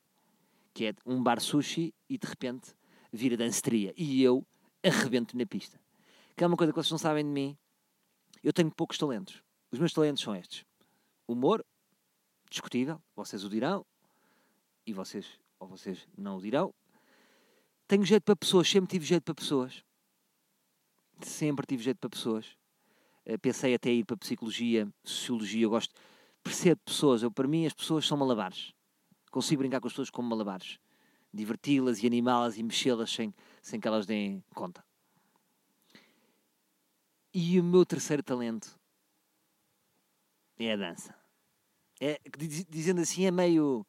Que 0.74 0.85
é 0.85 0.93
um 1.05 1.24
bar 1.24 1.41
sushi 1.41 1.93
e 2.07 2.19
de 2.19 2.27
repente 2.27 2.75
vira 3.12 3.35
danceteria. 3.35 3.93
E 3.97 4.21
eu 4.21 4.45
arrebento 4.88 5.38
na 5.38 5.46
pista. 5.46 5.80
Que 6.36 6.44
é 6.44 6.48
uma 6.48 6.58
coisa 6.58 6.72
que 6.72 6.77
vocês 6.77 6.92
não 6.92 6.98
sabem 6.98 7.24
de 7.24 7.30
mim. 7.30 7.58
Eu 8.43 8.54
tenho 8.54 8.71
poucos 8.71 8.98
talentos. 8.98 9.41
Os 9.71 9.80
meus 9.80 9.93
talentos 9.93 10.21
são 10.21 10.36
estes: 10.36 10.65
humor, 11.28 11.65
discutível, 12.50 13.02
vocês 13.15 13.43
o 13.43 13.50
dirão, 13.50 13.86
e 14.86 14.93
vocês, 14.93 15.39
ou 15.60 15.67
vocês 15.67 16.08
não 16.17 16.38
o 16.38 16.41
dirão. 16.41 16.74
Tenho 17.88 18.04
jeito 18.04 18.24
para 18.24 18.36
pessoas, 18.36 18.69
sempre 18.69 18.89
tive 18.89 19.06
jeito 19.06 19.24
para 19.24 19.36
pessoas. 19.36 19.84
Sempre 21.21 21.65
tive 21.65 21.84
jeito 21.84 21.98
para 22.00 22.10
pessoas. 22.10 22.58
Uh, 23.26 23.39
pensei 23.39 23.74
até 23.74 23.91
ir 23.91 24.04
para 24.06 24.17
psicologia, 24.17 24.88
sociologia, 25.04 25.63
eu 25.63 25.69
gosto, 25.69 25.93
percebo 26.43 26.82
pessoas. 26.86 27.24
Eu, 27.24 27.32
para 27.32 27.48
mim, 27.48 27.65
as 27.65 27.74
pessoas 27.74 28.06
são 28.06 28.17
malabares. 28.17 28.74
Consigo 29.32 29.60
brincar 29.60 29.80
com 29.80 29.88
as 29.88 29.93
pessoas 29.93 30.10
como 30.10 30.30
malabares. 30.30 30.80
Diverti-las 31.36 32.02
e 32.02 32.08
animá-las 32.08 32.58
e 32.58 32.63
mexê-las 32.63 33.12
sem, 33.12 33.34
sem 33.62 33.80
que 33.80 33.88
elas 33.88 34.06
deem 34.06 34.41
conta. 34.54 34.84
E 37.34 37.60
o 37.60 37.63
meu 37.63 37.86
terceiro 37.86 38.24
talento 38.24 38.80
é 40.58 40.71
a 40.71 40.78
dança. 40.78 41.13
É, 42.00 42.19
dizendo 42.69 43.02
assim, 43.02 43.26
é 43.26 43.32
meio. 43.32 43.86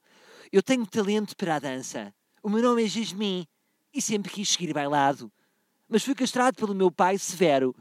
Eu 0.50 0.60
tenho 0.62 0.84
talento 0.84 1.36
para 1.36 1.54
a 1.54 1.58
dança. 1.60 2.12
O 2.42 2.48
meu 2.48 2.60
nome 2.60 2.84
é 2.84 2.88
Jasmin 2.88 3.46
e 3.94 4.02
sempre 4.02 4.32
quis 4.32 4.48
seguir 4.48 4.72
bailado. 4.72 5.32
Mas 5.88 6.04
fui 6.04 6.14
castrado 6.16 6.56
pelo 6.56 6.74
meu 6.74 6.90
pai 6.90 7.16
severo. 7.16 7.72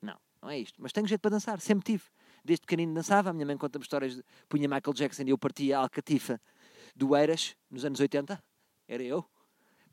Não, 0.00 0.16
não 0.40 0.48
é 0.48 0.60
isto. 0.60 0.80
Mas 0.80 0.92
tenho 0.92 1.08
jeito 1.08 1.20
para 1.20 1.32
dançar, 1.32 1.60
sempre 1.60 1.84
tive. 1.84 2.04
Desde 2.44 2.60
pequenino 2.60 2.94
dançava, 2.94 3.30
a 3.30 3.32
minha 3.32 3.46
mãe 3.46 3.56
conta-me 3.56 3.82
histórias 3.82 4.14
de 4.14 4.24
punha 4.48 4.68
Michael 4.68 4.94
Jackson 4.94 5.22
e 5.22 5.30
eu 5.30 5.38
partia 5.38 5.78
a 5.78 5.82
alcatifa 5.82 6.40
do 6.94 7.16
Eiras, 7.16 7.56
nos 7.70 7.84
anos 7.84 8.00
80, 8.00 8.42
era 8.86 9.02
eu. 9.02 9.24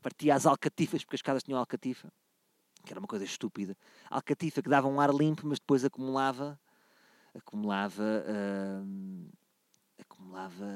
Partia 0.00 0.34
as 0.34 0.46
alcatifas, 0.46 1.04
porque 1.04 1.16
as 1.16 1.22
casas 1.22 1.42
tinham 1.42 1.58
alcatifa, 1.58 2.12
que 2.84 2.92
era 2.92 3.00
uma 3.00 3.08
coisa 3.08 3.24
estúpida. 3.24 3.76
Alcatifa 4.08 4.62
que 4.62 4.68
dava 4.68 4.88
um 4.88 5.00
ar 5.00 5.12
limpo, 5.12 5.46
mas 5.46 5.58
depois 5.58 5.84
acumulava, 5.84 6.58
acumulava, 7.34 8.24
hum, 8.84 9.28
acumulava 9.98 10.66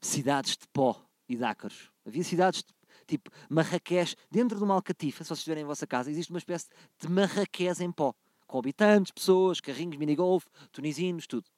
cidades 0.00 0.56
de 0.56 0.66
pó 0.68 1.00
e 1.28 1.36
de 1.36 1.44
ácaros. 1.44 1.90
Havia 2.04 2.24
cidades 2.24 2.62
de, 2.62 2.74
tipo 3.06 3.30
Marrakech, 3.48 4.16
dentro 4.30 4.58
de 4.58 4.64
uma 4.64 4.74
alcatifa, 4.74 5.22
se 5.22 5.28
vocês 5.28 5.38
estiverem 5.38 5.62
em 5.62 5.66
vossa 5.66 5.86
casa, 5.86 6.10
existe 6.10 6.30
uma 6.30 6.38
espécie 6.38 6.66
de 6.98 7.08
Marrakech 7.08 7.82
em 7.82 7.92
pó, 7.92 8.14
com 8.46 8.58
habitantes, 8.58 9.12
pessoas, 9.12 9.60
carrinhos, 9.60 9.96
minigolf, 9.96 10.46
tunisinos, 10.72 11.26
tudo. 11.26 11.48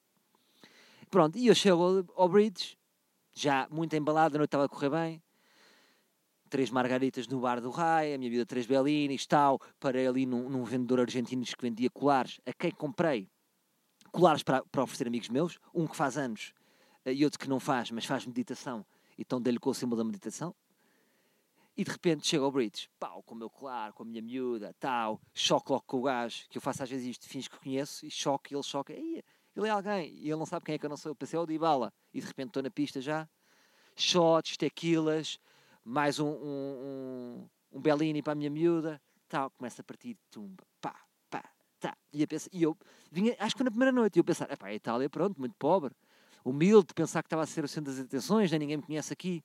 Pronto, 1.13 1.37
e 1.37 1.45
eu 1.45 1.53
chego 1.53 2.03
ao, 2.15 2.27
Bridge, 2.27 2.75
já 3.35 3.67
muito 3.69 3.95
embalado, 3.95 4.35
a 4.35 4.39
noite 4.39 4.47
estava 4.47 4.65
a 4.65 4.67
correr 4.67 4.89
bem. 4.89 5.23
Três 6.49 6.71
margaritas 6.71 7.27
no 7.27 7.39
bar 7.39 7.61
do 7.61 7.69
Rai, 7.69 8.15
a 8.15 8.17
minha 8.17 8.31
vida 8.31 8.47
três 8.47 8.65
bellinis, 8.65 9.27
tal. 9.27 9.61
Parei 9.79 10.07
ali 10.07 10.25
num, 10.25 10.49
num 10.49 10.63
vendedor 10.63 11.01
argentino 11.01 11.45
que 11.45 11.53
vendia 11.61 11.87
colares, 11.91 12.41
a 12.47 12.51
quem 12.51 12.71
comprei 12.71 13.29
colares 14.11 14.41
para, 14.41 14.63
para 14.65 14.81
oferecer 14.81 15.05
amigos 15.05 15.29
meus. 15.29 15.59
Um 15.71 15.85
que 15.85 15.95
faz 15.95 16.17
anos 16.17 16.51
eh, 17.05 17.13
e 17.13 17.23
outro 17.23 17.39
que 17.39 17.47
não 17.47 17.59
faz, 17.59 17.91
mas 17.91 18.05
faz 18.05 18.25
meditação. 18.25 18.83
Então 19.15 19.39
dei-lhe 19.39 19.59
com 19.59 19.69
o 19.69 19.73
símbolo 19.75 19.97
da 19.97 20.03
meditação. 20.03 20.55
E 21.77 21.83
de 21.83 21.91
repente 21.91 22.25
chego 22.25 22.45
ao 22.45 22.51
Bridge, 22.51 22.89
pau, 22.99 23.21
com 23.21 23.35
o 23.35 23.37
meu 23.37 23.51
colar, 23.51 23.93
com 23.93 24.01
a 24.01 24.05
minha 24.07 24.21
miúda, 24.23 24.75
tal, 24.79 25.21
choque 25.31 25.71
logo 25.71 25.83
com 25.85 25.99
o 25.99 26.01
gajo, 26.01 26.49
que 26.49 26.57
eu 26.57 26.61
faço 26.61 26.81
às 26.81 26.89
vezes 26.89 27.05
isto, 27.05 27.29
fins 27.29 27.47
que 27.47 27.59
conheço, 27.59 28.03
e 28.03 28.09
choque, 28.09 28.55
ele 28.55 28.63
choca, 28.63 28.93
ele 29.55 29.67
é 29.67 29.71
alguém 29.71 30.13
e 30.15 30.29
ele 30.29 30.37
não 30.37 30.45
sabe 30.45 30.65
quem 30.65 30.75
é 30.75 30.77
que 30.77 30.85
eu 30.85 30.89
não 30.89 30.97
sou. 30.97 31.11
Eu 31.11 31.15
pensei, 31.15 31.37
é 31.37 31.41
o 31.41 31.45
Dybala. 31.45 31.93
E 32.13 32.19
de 32.19 32.25
repente 32.27 32.47
estou 32.47 32.63
na 32.63 32.69
pista 32.69 32.99
já. 32.99 33.27
Shots, 33.95 34.57
tequilas, 34.57 35.39
mais 35.85 36.19
um, 36.19 36.27
um, 36.27 37.45
um, 37.73 37.77
um 37.77 37.81
Bellini 37.81 38.21
para 38.23 38.33
a 38.33 38.35
minha 38.35 38.49
miúda. 38.49 39.01
Tal, 39.29 39.51
começa 39.51 39.81
a 39.81 39.85
partir 39.85 40.15
de 40.15 40.19
tumba. 40.31 40.63
Pá, 40.81 40.95
pá, 41.29 41.43
tá. 41.79 41.95
E, 42.11 42.25
pensar, 42.25 42.49
e 42.51 42.63
eu 42.63 42.77
vinha, 43.11 43.35
acho 43.39 43.55
que 43.55 43.63
na 43.63 43.69
primeira 43.69 43.91
noite, 43.91 44.17
e 44.17 44.19
eu 44.19 44.23
pensar, 44.23 44.47
pá, 44.57 44.67
a 44.67 44.73
Itália, 44.73 45.09
pronto, 45.09 45.39
muito 45.39 45.55
pobre. 45.57 45.93
Humilde, 46.43 46.93
pensar 46.93 47.21
que 47.21 47.27
estava 47.27 47.43
a 47.43 47.45
ser 47.45 47.63
o 47.63 47.67
centro 47.67 47.91
das 47.91 48.03
atenções, 48.03 48.51
nem 48.51 48.59
ninguém 48.59 48.77
me 48.77 48.83
conhece 48.83 49.13
aqui. 49.13 49.43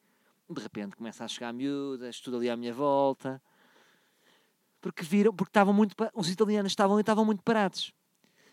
De 0.50 0.60
repente 0.60 0.96
começa 0.96 1.24
a 1.24 1.28
chegar 1.28 1.52
miúdas, 1.52 2.20
tudo 2.20 2.38
ali 2.38 2.48
à 2.48 2.56
minha 2.56 2.72
volta. 2.72 3.40
Porque 4.80 5.04
viram, 5.04 5.34
porque 5.34 5.50
estavam 5.50 5.74
muito, 5.74 5.94
os 6.14 6.30
italianos 6.30 6.72
estavam 6.72 6.98
e 6.98 7.02
estavam 7.02 7.24
muito 7.24 7.42
parados. 7.42 7.92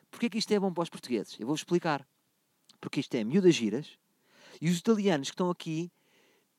Porquê 0.10 0.30
que 0.30 0.38
isto 0.38 0.52
é 0.54 0.60
bom 0.60 0.74
para 0.74 0.84
os 0.84 0.90
portugueses? 0.90 1.40
Eu 1.40 1.48
vou 1.48 1.56
explicar. 1.56 2.08
Porque 2.80 3.00
isto 3.00 3.16
é 3.16 3.24
miúdas 3.24 3.56
giras 3.56 3.98
e 4.62 4.70
os 4.70 4.78
italianos 4.78 5.30
que 5.30 5.34
estão 5.34 5.50
aqui 5.50 5.92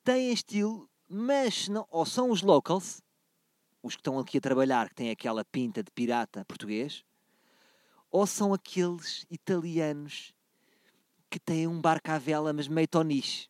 têm 0.03 0.31
estilo, 0.31 0.89
mas 1.07 1.67
não, 1.67 1.87
ou 1.89 2.05
são 2.05 2.29
os 2.31 2.41
locals, 2.41 3.01
os 3.81 3.95
que 3.95 4.01
estão 4.01 4.19
aqui 4.19 4.37
a 4.37 4.41
trabalhar, 4.41 4.89
que 4.89 4.95
têm 4.95 5.11
aquela 5.11 5.43
pinta 5.45 5.83
de 5.83 5.91
pirata 5.91 6.45
português, 6.45 7.03
ou 8.09 8.25
são 8.25 8.53
aqueles 8.53 9.25
italianos 9.29 10.33
que 11.29 11.39
têm 11.39 11.67
um 11.67 11.79
barco 11.81 12.11
à 12.11 12.17
vela, 12.17 12.53
mas 12.53 12.67
meio 12.67 12.87
toniche. 12.87 13.49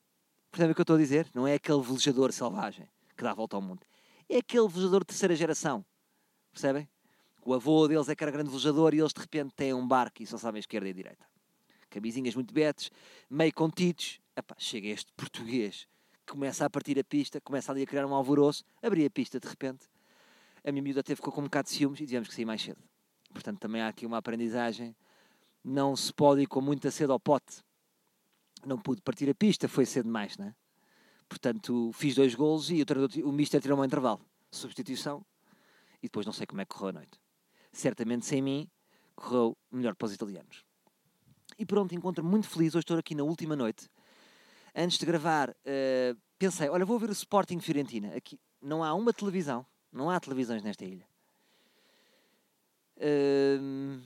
Percebem 0.52 0.72
o 0.72 0.76
que 0.76 0.82
eu 0.82 0.84
estou 0.84 0.96
a 0.96 1.00
dizer? 1.00 1.30
Não 1.34 1.46
é 1.46 1.56
aquele 1.56 1.82
velejador 1.82 2.32
selvagem 2.32 2.90
que 3.16 3.24
dá 3.24 3.32
a 3.32 3.36
volta 3.36 3.56
ao 3.56 3.62
mundo. 3.62 3.86
É 4.30 4.38
aquele 4.38 4.68
velejador 4.68 5.02
de 5.02 5.08
terceira 5.08 5.36
geração. 5.36 5.86
Percebem? 6.52 6.88
O 7.48 7.54
avô 7.54 7.88
deles 7.88 8.10
é 8.10 8.14
que 8.14 8.22
era 8.22 8.30
grande 8.30 8.50
velejador 8.50 8.94
e 8.94 9.00
eles 9.00 9.14
de 9.14 9.22
repente 9.22 9.54
têm 9.56 9.74
um 9.74 9.88
barco 9.88 10.22
e 10.22 10.28
só 10.28 10.38
sabem 10.38 10.60
esquerda 10.60 10.90
e 10.90 10.94
direita. 10.94 11.26
Camisinhas 11.90 12.36
muito 12.36 12.54
betes, 12.54 12.92
meio 13.30 13.54
contidos. 13.54 14.20
Epá, 14.36 14.54
chega 14.60 14.90
este 14.90 15.14
português 15.14 15.88
começa 16.30 16.66
a 16.66 16.70
partir 16.70 17.00
a 17.00 17.06
pista, 17.06 17.40
começa 17.40 17.72
ali 17.72 17.84
a 17.84 17.86
criar 17.86 18.06
um 18.06 18.14
alvoroço, 18.14 18.66
abri 18.84 19.06
a 19.06 19.10
pista 19.10 19.40
de 19.40 19.48
repente, 19.48 19.86
a 20.62 20.74
minha 20.74 20.84
miúda 20.84 21.00
até 21.00 21.16
ficou 21.16 21.32
com 21.32 21.40
um 21.40 21.46
bocado 21.46 21.70
de 21.70 21.76
ciúmes 21.76 22.02
e 22.02 22.06
tivemos 22.06 22.28
que 22.28 22.36
sair 22.36 22.44
mais 22.44 22.62
cedo. 22.62 22.84
Portanto, 23.32 23.60
também 23.60 23.82
há 23.82 23.88
aqui 23.88 24.06
uma 24.06 24.18
aprendizagem, 24.18 24.94
não 25.64 25.96
se 25.96 26.12
pode 26.12 26.42
ir 26.42 26.48
com 26.48 26.60
muita 26.60 26.92
cedo 26.92 27.14
ao 27.14 27.20
pote. 27.20 27.64
Não 28.66 28.78
pude 28.78 29.02
partir 29.02 29.30
a 29.30 29.34
pista, 29.34 29.70
foi 29.70 29.86
cedo 29.86 30.08
demais, 30.08 30.38
não 30.38 30.48
é? 30.48 30.56
Portanto, 31.30 31.92
fiz 31.94 32.14
dois 32.14 32.36
golos 32.36 32.70
e 32.70 32.82
o, 32.82 32.86
treinador- 32.86 33.26
o 33.26 33.32
Mister 33.32 33.62
tirou-me 33.62 33.84
ao 33.84 33.86
intervalo. 33.86 34.20
Substituição. 34.52 35.26
E 36.04 36.08
depois 36.08 36.26
não 36.26 36.34
sei 36.34 36.46
como 36.46 36.60
é 36.60 36.66
que 36.66 36.76
correu 36.76 36.90
a 36.90 36.92
noite. 36.92 37.18
Certamente, 37.78 38.26
sem 38.26 38.42
mim, 38.42 38.68
correu 39.16 39.56
melhor 39.72 39.96
para 39.96 40.08
os 40.08 40.14
italianos. 40.14 40.66
E 41.60 41.64
pronto, 41.64 41.94
encontro-me 41.94 42.28
muito 42.28 42.50
feliz. 42.50 42.74
Hoje 42.74 42.82
estou 42.82 42.98
aqui 42.98 43.14
na 43.14 43.22
última 43.22 43.56
noite. 43.56 43.88
Antes 44.76 44.98
de 44.98 45.06
gravar, 45.06 45.56
eh, 45.64 46.16
pensei, 46.40 46.70
olha, 46.70 46.84
vou 46.84 46.98
ver 46.98 47.10
o 47.10 47.14
Sporting 47.14 47.60
Fiorentina. 47.60 48.16
Aqui 48.16 48.40
não 48.60 48.84
há 48.84 48.96
uma 48.96 49.14
televisão. 49.14 49.64
Não 49.92 50.10
há 50.10 50.20
televisões 50.20 50.64
nesta 50.64 50.84
ilha. 50.86 51.08
Hum, 53.00 54.02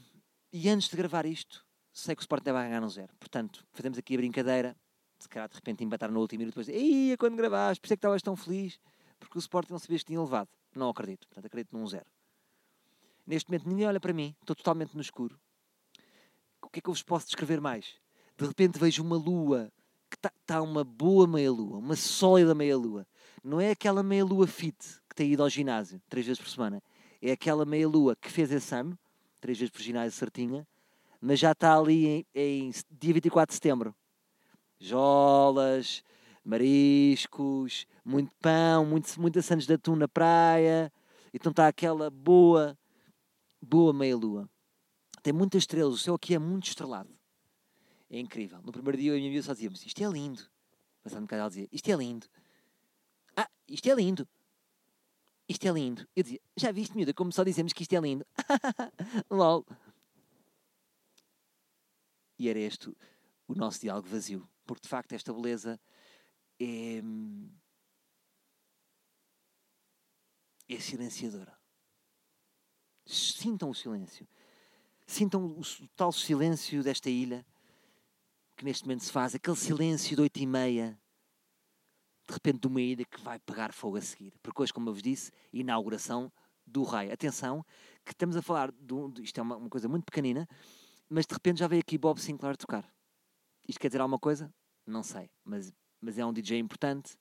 e 0.51 0.67
antes 0.67 0.89
de 0.89 0.97
gravar 0.97 1.25
isto, 1.25 1.65
sei 1.93 2.13
que 2.13 2.19
o 2.19 2.23
Sporting 2.23 2.51
vai 2.51 2.67
ganhar 2.67 2.83
um 2.83 2.89
zero. 2.89 3.13
Portanto, 3.17 3.65
fazemos 3.71 3.97
aqui 3.97 4.15
a 4.15 4.17
brincadeira. 4.17 4.75
Se 5.17 5.29
calhar 5.29 5.47
de 5.47 5.55
repente 5.55 5.81
empatar 5.81 6.11
no 6.11 6.19
último 6.19 6.39
minuto, 6.39 6.55
depois 6.55 6.67
Ei, 6.67 7.15
quando 7.15 7.37
gravaste, 7.37 7.79
por 7.79 7.87
isso 7.87 7.93
é 7.93 7.95
que 7.95 7.99
estavas 7.99 8.21
tão 8.21 8.35
feliz, 8.35 8.77
porque 9.17 9.37
o 9.37 9.39
Sporting 9.39 9.71
não 9.71 9.79
sabias 9.79 10.01
que 10.01 10.07
tinha 10.07 10.21
levado. 10.21 10.49
Não 10.75 10.89
acredito, 10.89 11.25
portanto 11.29 11.45
acredito 11.45 11.71
num 11.71 11.87
zero. 11.87 12.05
Neste 13.25 13.49
momento 13.49 13.67
ninguém 13.67 13.87
olha 13.87 13.99
para 13.99 14.13
mim, 14.13 14.35
estou 14.41 14.55
totalmente 14.55 14.95
no 14.95 15.01
escuro. 15.01 15.39
O 16.61 16.69
que 16.69 16.79
é 16.79 16.81
que 16.81 16.89
eu 16.89 16.93
vos 16.93 17.03
posso 17.03 17.25
descrever 17.25 17.59
mais? 17.59 17.95
De 18.37 18.45
repente 18.45 18.79
vejo 18.79 19.03
uma 19.03 19.17
lua, 19.17 19.71
que 20.09 20.15
está 20.15 20.31
tá 20.45 20.61
uma 20.61 20.83
boa 20.83 21.27
meia-lua, 21.27 21.77
uma 21.77 21.95
sólida 21.95 22.55
meia-lua. 22.55 23.05
Não 23.43 23.59
é 23.59 23.71
aquela 23.71 24.03
meia-lua 24.03 24.47
fit 24.47 24.77
que 25.09 25.15
tem 25.15 25.31
ido 25.31 25.43
ao 25.43 25.49
ginásio 25.49 26.01
três 26.09 26.25
vezes 26.25 26.41
por 26.41 26.49
semana. 26.49 26.81
É 27.21 27.31
aquela 27.31 27.65
meia-lua 27.65 28.15
que 28.15 28.29
fez 28.29 28.51
exame, 28.51 28.97
três 29.39 29.57
vezes 29.57 29.71
por 29.71 29.81
ginásio 29.81 30.17
certinha, 30.17 30.67
mas 31.19 31.39
já 31.39 31.51
está 31.51 31.77
ali 31.77 32.07
em, 32.07 32.25
em 32.33 32.71
dia 32.89 33.13
24 33.13 33.51
de 33.51 33.55
setembro. 33.55 33.95
Jolas, 34.79 36.03
mariscos, 36.43 37.85
muito 38.03 38.31
pão, 38.41 38.85
muito, 38.85 39.19
muita 39.21 39.41
sandes 39.41 39.67
de 39.67 39.73
atum 39.73 39.95
na 39.95 40.07
praia. 40.07 40.91
Então 41.33 41.51
está 41.51 41.67
aquela 41.67 42.09
boa, 42.09 42.77
boa 43.61 43.93
meia-lua. 43.93 44.49
Tem 45.21 45.31
muitas 45.31 45.63
estrelas, 45.63 45.93
o 45.93 45.97
céu 45.97 46.15
aqui 46.15 46.33
é 46.33 46.39
muito 46.39 46.67
estrelado. 46.67 47.15
É 48.09 48.19
incrível. 48.19 48.61
No 48.61 48.71
primeiro 48.71 48.97
dia 48.97 49.11
eu 49.11 49.15
e 49.15 49.17
a 49.17 49.19
minha 49.19 49.29
amiga 49.29 49.43
só 49.43 49.53
dizíamos, 49.53 49.85
isto 49.85 50.03
é 50.03 50.07
lindo. 50.07 50.49
Passando 51.03 51.19
um 51.19 51.25
bocado 51.25 51.41
ela 51.41 51.49
dizia, 51.49 51.69
isto 51.71 51.89
é 51.89 51.95
lindo. 51.95 52.27
Ah, 53.35 53.49
isto 53.67 53.87
é 53.89 53.93
lindo. 53.93 54.27
Isto 55.47 55.67
é 55.67 55.71
lindo. 55.71 56.07
Eu 56.15 56.23
dizia, 56.23 56.41
já 56.57 56.71
viste, 56.71 56.95
miúda, 56.95 57.13
como 57.13 57.31
só 57.31 57.43
dizemos 57.43 57.73
que 57.73 57.83
isto 57.83 57.93
é 57.93 57.99
lindo. 57.99 58.25
LOL. 59.29 59.65
E 62.39 62.49
era 62.49 62.59
este 62.59 62.89
o 63.47 63.53
nosso 63.55 63.81
diálogo 63.81 64.07
vazio. 64.07 64.47
Porque 64.65 64.83
de 64.83 64.89
facto 64.89 65.13
esta 65.13 65.33
beleza 65.33 65.79
é. 66.59 67.01
é 70.67 70.79
silenciadora. 70.79 71.60
Sintam 73.05 73.69
o 73.69 73.75
silêncio. 73.75 74.27
Sintam 75.05 75.45
o, 75.45 75.61
tal 75.95 76.11
silêncio 76.11 76.83
desta 76.83 77.09
ilha 77.09 77.45
que 78.55 78.65
neste 78.65 78.83
momento 78.85 79.03
se 79.03 79.11
faz, 79.11 79.33
aquele 79.33 79.57
silêncio 79.57 80.15
de 80.15 80.21
oito 80.21 80.37
e 80.37 80.45
meia, 80.45 80.99
de 82.27 82.33
repente 82.33 82.59
de 82.59 82.67
uma 82.67 82.79
ilha 82.79 83.03
que 83.03 83.19
vai 83.19 83.39
pegar 83.39 83.73
fogo 83.73 83.97
a 83.97 84.01
seguir. 84.01 84.33
Porque 84.43 84.61
hoje, 84.61 84.71
como 84.71 84.87
eu 84.87 84.93
vos 84.93 85.01
disse, 85.01 85.31
inauguração 85.51 86.31
do 86.65 86.83
raio. 86.83 87.11
Atenção, 87.11 87.65
que 88.05 88.11
estamos 88.11 88.35
a 88.37 88.41
falar, 88.41 88.71
de, 88.71 89.11
de- 89.13 89.23
isto 89.23 89.39
é 89.39 89.41
uma, 89.41 89.57
uma 89.57 89.69
coisa 89.69 89.89
muito 89.89 90.05
pequenina, 90.05 90.47
mas 91.09 91.25
de 91.25 91.33
repente 91.33 91.59
já 91.59 91.67
veio 91.67 91.81
aqui 91.81 91.97
Bob 91.97 92.21
Sinclair 92.21 92.55
tocar. 92.55 92.87
Isto 93.67 93.79
quer 93.79 93.87
dizer 93.87 94.01
alguma 94.01 94.19
coisa? 94.19 94.53
Não 94.85 95.01
sei, 95.03 95.29
mas, 95.43 95.73
mas 95.99 96.17
é 96.17 96.25
um 96.25 96.31
DJ 96.31 96.59
importante. 96.59 97.17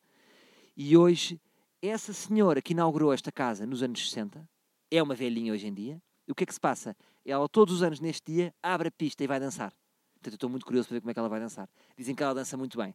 E 0.77 0.97
hoje, 0.97 1.41
essa 1.83 2.13
senhora 2.13 2.61
que 2.63 2.73
inaugurou 2.73 3.13
esta 3.13 3.33
casa 3.33 3.67
nos 3.67 3.83
anos 3.83 4.09
60, 4.09 4.49
é 4.91 5.03
uma 5.03 5.15
velhinha 5.15 5.53
hoje 5.53 5.67
em 5.67 5.75
dia. 5.75 6.03
E 6.27 6.33
o 6.33 6.35
que 6.35 6.45
é 6.45 6.47
que 6.47 6.55
se 6.55 6.61
passa? 6.61 6.97
Ela, 7.25 7.49
todos 7.49 7.75
os 7.75 7.83
anos, 7.83 8.01
neste 8.01 8.33
dia, 8.33 8.55
abre 8.63 8.89
a 8.89 8.91
pista 8.91 9.23
e 9.25 9.27
vai 9.27 9.41
dançar. 9.41 9.73
Portanto, 10.15 10.33
eu 10.33 10.37
estou 10.37 10.51
muito 10.51 10.67
curioso 10.67 10.89
para 10.89 10.97
ver 10.97 11.01
como 11.01 11.11
é 11.11 11.15
que 11.15 11.19
ela 11.19 11.29
vai 11.29 11.41
dançar. 11.41 11.69
Dizem 11.97 12.15
que 12.15 12.23
ela 12.23 12.35
dança 12.35 12.57
muito 12.57 12.77
bem. 12.77 12.95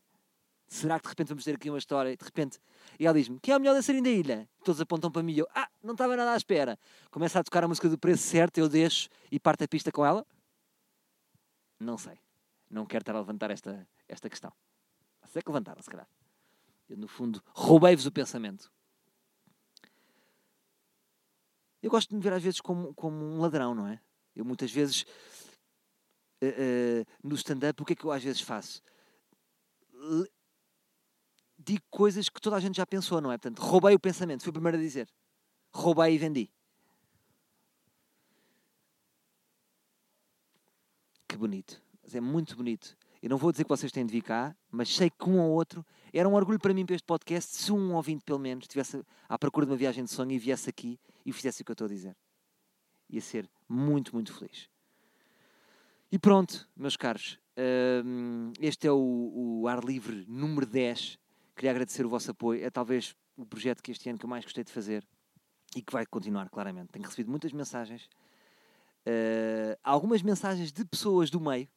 Será 0.68 1.00
que 1.00 1.04
de 1.04 1.10
repente 1.10 1.28
vamos 1.30 1.44
ter 1.44 1.56
aqui 1.56 1.70
uma 1.70 1.78
história 1.78 2.16
de 2.16 2.24
repente. 2.24 2.60
E 3.00 3.06
ela 3.06 3.16
diz-me: 3.16 3.40
Quem 3.40 3.54
é 3.54 3.58
o 3.58 3.60
melhor 3.60 3.74
dançarino 3.74 4.04
da 4.04 4.10
ilha? 4.10 4.50
Todos 4.64 4.82
apontam 4.82 5.12
para 5.12 5.22
mim 5.22 5.34
e 5.34 5.40
eu: 5.40 5.48
Ah, 5.54 5.70
não 5.84 5.94
estava 5.94 6.16
nada 6.16 6.34
à 6.34 6.38
espera. 6.38 6.80
Começa 7.12 7.40
a 7.40 7.44
tocar 7.44 7.64
a 7.64 7.68
música 7.68 7.88
do 7.88 7.98
preço 7.98 8.24
certo, 8.24 8.58
eu 8.58 8.68
deixo 8.68 9.10
e 9.32 9.40
parto 9.40 9.64
a 9.64 9.68
pista 9.68 9.92
com 9.92 10.06
ela? 10.06 10.26
Não 11.80 11.98
sei. 11.98 12.18
Não 12.70 12.86
quero 12.86 13.04
estar 13.04 13.16
a 13.16 13.20
levantar 13.20 13.52
esta, 13.52 13.88
esta 14.08 14.30
questão. 14.30 14.52
Sei 15.26 15.42
que 15.42 15.50
levantaram, 15.50 15.82
se 15.82 15.90
calhar. 15.90 16.08
Eu, 16.90 16.98
no 16.98 17.08
fundo, 17.08 17.44
roubei-vos 17.54 18.06
o 18.06 18.12
pensamento. 18.12 18.72
Eu 21.86 21.92
gosto 21.92 22.10
de 22.10 22.16
me 22.16 22.22
ver 22.22 22.34
às 22.34 22.42
vezes 22.42 22.60
como, 22.60 22.96
como 22.96 23.16
um 23.16 23.40
ladrão, 23.40 23.76
não 23.76 23.86
é? 23.86 24.02
Eu 24.36 24.44
muitas 24.44 24.72
vezes, 24.72 25.06
eh, 26.42 26.56
eh, 26.58 27.06
no 27.24 27.36
stand-up, 27.36 27.80
o 27.80 27.86
que 27.86 27.94
é 27.94 27.96
que 27.96 28.04
eu 28.04 28.12
às 28.12 28.24
vezes 28.24 28.42
faço? 28.42 28.82
Digo 31.60 31.84
coisas 31.92 32.28
que 32.28 32.42
toda 32.42 32.56
a 32.56 32.60
gente 32.60 32.78
já 32.78 32.88
pensou, 32.88 33.22
não 33.22 33.32
é? 33.32 33.38
Portanto, 33.38 33.60
roubei 33.60 33.94
o 33.94 34.00
pensamento, 34.00 34.42
fui 34.42 34.50
o 34.50 34.54
primeiro 34.54 34.80
a 34.80 34.82
dizer. 34.82 35.08
Roubei 35.72 36.16
e 36.16 36.18
vendi. 36.18 36.52
Que 41.28 41.38
bonito. 41.38 41.80
É 42.12 42.20
muito 42.20 42.56
bonito. 42.56 42.98
Eu 43.22 43.30
não 43.30 43.38
vou 43.38 43.52
dizer 43.52 43.64
que 43.64 43.70
vocês 43.70 43.92
têm 43.92 44.08
de 44.08 44.12
vir 44.12 44.24
cá, 44.24 44.58
mas 44.72 44.90
sei 44.90 45.12
que 45.12 45.30
um 45.30 45.40
ou 45.40 45.52
outro 45.52 45.86
era 46.20 46.30
um 46.30 46.34
orgulho 46.34 46.60
para 46.60 46.74
mim 46.74 46.86
para 46.86 46.96
este 46.96 47.06
podcast 47.06 47.56
se 47.58 47.72
um 47.72 47.94
ouvinte, 47.94 48.24
pelo 48.24 48.40
menos, 48.40 48.64
estivesse 48.64 49.04
à 49.28 49.38
procura 49.38 49.66
de 49.66 49.72
uma 49.74 49.78
viagem 49.78 50.04
de 50.04 50.10
sonho 50.10 50.32
e 50.32 50.40
viesse 50.40 50.70
aqui 50.70 50.98
e 51.26 51.34
fizesse 51.34 51.62
o 51.62 51.66
que 51.66 51.72
eu 51.72 51.74
estou 51.74 51.86
a 51.86 51.90
dizer. 51.90 52.16
Ia 53.10 53.22
ser 53.22 53.50
muito, 53.68 54.14
muito 54.14 54.34
feliz. 54.34 54.70
E 56.10 56.18
pronto, 56.18 56.68
meus 56.76 56.96
caros. 56.96 57.38
este 58.62 58.88
é 58.88 58.92
o, 58.92 59.60
o 59.62 59.68
Ar 59.68 59.84
Livre 59.84 60.26
número 60.28 60.66
10. 60.66 61.20
Queria 61.54 61.72
agradecer 61.72 62.06
o 62.06 62.10
vosso 62.10 62.32
apoio. 62.32 62.64
É 62.64 62.70
talvez 62.70 63.14
o 63.36 63.46
projeto 63.46 63.84
que 63.84 63.92
este 63.92 64.10
ano 64.10 64.18
que 64.18 64.26
eu 64.26 64.30
mais 64.30 64.46
gostei 64.46 64.64
de 64.64 64.72
fazer 64.72 65.06
e 65.76 65.82
que 65.82 65.92
vai 65.92 66.06
continuar, 66.06 66.50
claramente. 66.50 66.94
Tenho 66.94 67.04
recebido 67.04 67.30
muitas 67.30 67.52
mensagens. 67.52 68.06
Uh, 69.06 69.78
algumas 69.84 70.22
mensagens 70.22 70.72
de 70.72 70.86
pessoas 70.86 71.30
do 71.30 71.42
meio, 71.42 71.68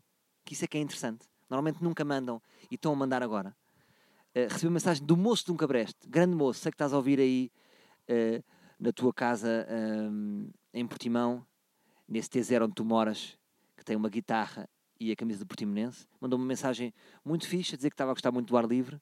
que 0.45 0.55
isso 0.55 0.65
é 0.65 0.69
que 0.69 0.79
é 0.79 0.81
interessante. 0.81 1.27
Normalmente 1.51 1.83
nunca 1.83 2.05
mandam 2.05 2.41
e 2.71 2.77
estão 2.77 2.93
a 2.93 2.97
mandar 2.97 3.23
agora. 3.23 3.57
Uh, 4.35 4.49
recebi 4.49 4.67
uma 4.67 4.75
mensagem 4.75 5.05
do 5.05 5.17
moço 5.17 5.45
de 5.47 5.53
um 5.53 5.57
cabreste. 5.57 6.09
Grande 6.09 6.35
moço, 6.35 6.61
sei 6.61 6.71
que 6.71 6.75
estás 6.75 6.93
a 6.93 6.97
ouvir 6.97 7.19
aí 7.19 7.51
uh, 8.09 8.45
na 8.79 8.93
tua 8.93 9.13
casa 9.13 9.67
um, 9.71 10.51
em 10.73 10.87
Portimão, 10.87 11.45
nesse 12.07 12.29
T0 12.29 12.65
onde 12.65 12.75
tu 12.75 12.85
moras, 12.85 13.39
que 13.77 13.85
tem 13.85 13.97
uma 13.97 14.09
guitarra 14.09 14.69
e 15.01 15.11
a 15.11 15.17
camisa 15.17 15.41
do 15.41 15.47
Portimonense. 15.47 16.07
Mandou 16.21 16.39
uma 16.39 16.47
mensagem 16.47 16.93
muito 17.25 17.47
fixe 17.47 17.75
a 17.75 17.77
dizer 17.77 17.91
que 17.91 17.95
estava 17.95 18.11
a 18.11 18.15
gostar 18.15 18.31
muito 18.31 18.49
do 18.49 18.57
ar 18.57 18.67
livre. 18.67 19.01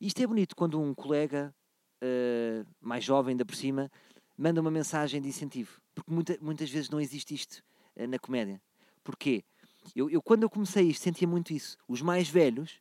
E 0.00 0.06
isto 0.06 0.20
é 0.20 0.26
bonito 0.26 0.54
quando 0.56 0.80
um 0.80 0.94
colega 0.94 1.54
uh, 2.02 2.66
mais 2.80 3.04
jovem, 3.04 3.32
ainda 3.32 3.44
por 3.44 3.54
cima, 3.54 3.90
manda 4.36 4.60
uma 4.60 4.70
mensagem 4.70 5.20
de 5.20 5.28
incentivo. 5.28 5.80
Porque 5.94 6.12
muita, 6.12 6.38
muitas 6.40 6.68
vezes 6.68 6.90
não 6.90 7.00
existe 7.00 7.34
isto 7.34 7.62
na 8.08 8.18
comédia. 8.18 8.60
Porquê? 9.04 9.44
Eu, 9.94 10.10
eu, 10.10 10.22
quando 10.22 10.42
eu 10.42 10.50
comecei 10.50 10.88
isto, 10.88 11.02
sentia 11.02 11.28
muito 11.28 11.52
isso. 11.52 11.76
Os 11.86 12.02
mais 12.02 12.28
velhos, 12.28 12.80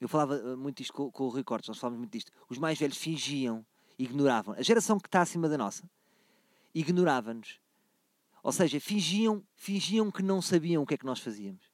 eu 0.00 0.08
falava 0.08 0.36
uh, 0.36 0.56
muito 0.56 0.80
isto 0.82 0.92
com, 0.92 1.10
com 1.10 1.24
o 1.24 1.28
Rui 1.28 1.44
Cortes, 1.44 1.68
nós 1.68 1.78
falávamos 1.78 2.00
muito 2.00 2.12
disto. 2.12 2.30
Os 2.48 2.58
mais 2.58 2.78
velhos 2.78 2.96
fingiam, 2.96 3.64
ignoravam. 3.98 4.54
A 4.54 4.62
geração 4.62 4.98
que 4.98 5.08
está 5.08 5.22
acima 5.22 5.48
da 5.48 5.56
nossa 5.56 5.88
ignorava-nos. 6.74 7.58
Ou 8.42 8.52
seja, 8.52 8.78
fingiam, 8.78 9.42
fingiam 9.54 10.10
que 10.10 10.22
não 10.22 10.40
sabiam 10.42 10.82
o 10.82 10.86
que 10.86 10.94
é 10.94 10.98
que 10.98 11.06
nós 11.06 11.18
fazíamos. 11.18 11.70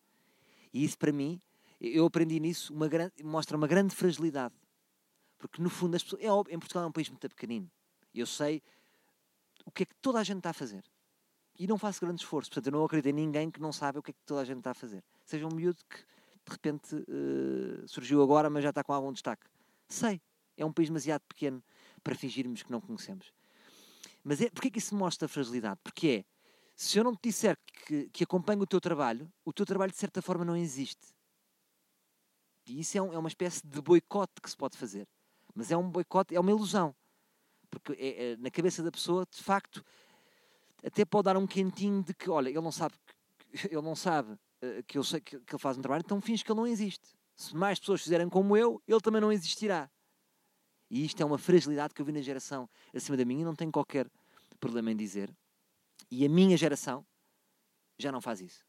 E 0.72 0.84
isso, 0.84 0.96
para 0.96 1.12
mim, 1.12 1.40
eu 1.80 2.06
aprendi 2.06 2.38
nisso, 2.38 2.72
uma 2.72 2.88
grande, 2.88 3.12
mostra 3.22 3.56
uma 3.56 3.66
grande 3.66 3.94
fragilidade. 3.94 4.54
Porque, 5.36 5.60
no 5.60 5.68
fundo, 5.68 5.96
as 5.96 6.02
pessoas, 6.02 6.22
é 6.22 6.30
óbvio, 6.30 6.54
em 6.54 6.58
Portugal 6.58 6.84
é 6.84 6.86
um 6.86 6.92
país 6.92 7.08
muito 7.08 7.28
pequenino. 7.28 7.70
Eu 8.14 8.26
sei 8.26 8.62
o 9.64 9.70
que 9.70 9.82
é 9.82 9.86
que 9.86 9.94
toda 9.96 10.20
a 10.20 10.24
gente 10.24 10.38
está 10.38 10.50
a 10.50 10.54
fazer. 10.54 10.84
E 11.58 11.66
não 11.66 11.76
faço 11.76 12.00
grande 12.00 12.22
esforço. 12.22 12.48
Portanto, 12.48 12.66
eu 12.68 12.72
não 12.72 12.84
acredito 12.84 13.12
em 13.12 13.12
ninguém 13.12 13.50
que 13.50 13.60
não 13.60 13.72
sabe 13.72 13.98
o 13.98 14.02
que 14.02 14.12
é 14.12 14.14
que 14.14 14.22
toda 14.24 14.40
a 14.40 14.44
gente 14.44 14.58
está 14.58 14.70
a 14.70 14.74
fazer. 14.74 15.04
Seja 15.24 15.46
um 15.46 15.54
miúdo 15.54 15.80
que, 15.90 15.98
de 16.46 16.52
repente, 16.52 16.94
uh, 16.96 17.86
surgiu 17.88 18.22
agora, 18.22 18.50
mas 18.50 18.62
já 18.62 18.70
está 18.70 18.82
com 18.82 18.92
algum 18.92 19.12
destaque. 19.12 19.46
Sei. 19.88 20.20
É 20.56 20.64
um 20.64 20.72
país 20.72 20.88
demasiado 20.88 21.22
pequeno 21.28 21.62
para 22.02 22.14
fingirmos 22.14 22.62
que 22.62 22.70
não 22.70 22.80
conhecemos. 22.80 23.32
Mas 24.22 24.40
é, 24.40 24.50
porquê 24.50 24.70
que 24.70 24.78
isso 24.78 24.94
mostra 24.94 25.26
fragilidade? 25.28 25.80
Porque 25.82 26.08
é, 26.08 26.24
se 26.76 26.98
eu 26.98 27.04
não 27.04 27.14
te 27.14 27.20
disser 27.28 27.56
que, 27.86 28.08
que 28.10 28.24
acompanho 28.24 28.62
o 28.62 28.66
teu 28.66 28.80
trabalho, 28.80 29.30
o 29.44 29.52
teu 29.52 29.64
trabalho, 29.64 29.92
de 29.92 29.98
certa 29.98 30.20
forma, 30.20 30.44
não 30.44 30.56
existe. 30.56 31.08
E 32.66 32.80
isso 32.80 32.96
é, 32.98 33.02
um- 33.02 33.12
é 33.12 33.18
uma 33.18 33.28
espécie 33.28 33.66
de 33.66 33.80
boicote 33.80 34.40
que 34.42 34.48
se 34.50 34.56
pode 34.56 34.76
fazer. 34.76 35.08
Mas 35.54 35.70
é 35.70 35.76
um 35.76 35.88
boicote, 35.88 36.34
é 36.34 36.40
uma 36.40 36.50
ilusão. 36.50 36.94
Porque 37.70 37.92
é- 37.94 38.32
é- 38.32 38.36
na 38.36 38.50
cabeça 38.50 38.82
da 38.82 38.90
pessoa, 38.92 39.26
de 39.30 39.42
facto, 39.42 39.84
até 40.84 41.04
pode 41.04 41.24
dar 41.24 41.36
um 41.36 41.46
quentinho 41.46 42.02
de 42.02 42.14
que, 42.14 42.28
olha, 42.30 42.48
ele 42.48 42.60
não 42.60 42.72
sabe, 42.72 42.94
ele 43.72 43.82
não 43.82 43.96
sabe 43.96 44.38
que 44.86 44.96
eu 44.98 45.04
sei 45.04 45.20
que, 45.20 45.38
que 45.40 45.54
ele 45.54 45.60
faz 45.62 45.76
um 45.78 45.82
trabalho, 45.82 46.02
então 46.04 46.20
finge 46.20 46.44
que 46.44 46.50
ele 46.52 46.60
não 46.60 46.66
existe. 46.66 47.08
Se 47.34 47.54
mais 47.56 47.78
pessoas 47.78 48.02
fizerem 48.02 48.28
como 48.28 48.56
eu, 48.56 48.80
ele 48.86 49.00
também 49.00 49.20
não 49.20 49.32
existirá. 49.32 49.90
E 50.90 51.04
isto 51.04 51.20
é 51.22 51.24
uma 51.24 51.38
fragilidade 51.38 51.94
que 51.94 52.02
eu 52.02 52.06
vi 52.06 52.12
na 52.12 52.20
geração 52.20 52.68
acima 52.94 53.16
da 53.16 53.24
minha 53.24 53.40
e 53.40 53.44
não 53.44 53.54
tenho 53.54 53.72
qualquer 53.72 54.08
problema 54.60 54.92
em 54.92 54.96
dizer. 54.96 55.34
E 56.10 56.24
a 56.24 56.28
minha 56.28 56.56
geração 56.56 57.04
já 57.98 58.12
não 58.12 58.20
faz 58.20 58.40
isso. 58.40 58.64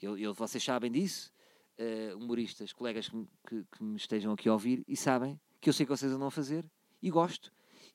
Eu, 0.00 0.16
eu- 0.16 0.34
vocês 0.34 0.62
sabem 0.62 0.90
disso, 0.90 1.32
eh, 1.78 2.14
humoristas, 2.14 2.72
colegas 2.72 3.08
que, 3.08 3.26
que- 3.48 3.64
que 3.64 3.82
me 3.84 3.96
estejam 3.96 4.32
aqui 4.32 4.48
a 4.48 4.52
ouvir 4.52 4.84
e 4.86 4.96
sabem 4.96 5.40
que 5.60 5.68
eu 5.68 5.72
sei 5.72 5.84
que 5.86 5.90
vocês 5.90 6.12
andam 6.12 6.28
a 6.28 6.30
fazer 6.30 6.68
e 7.00 7.10
gosto. 7.10 7.52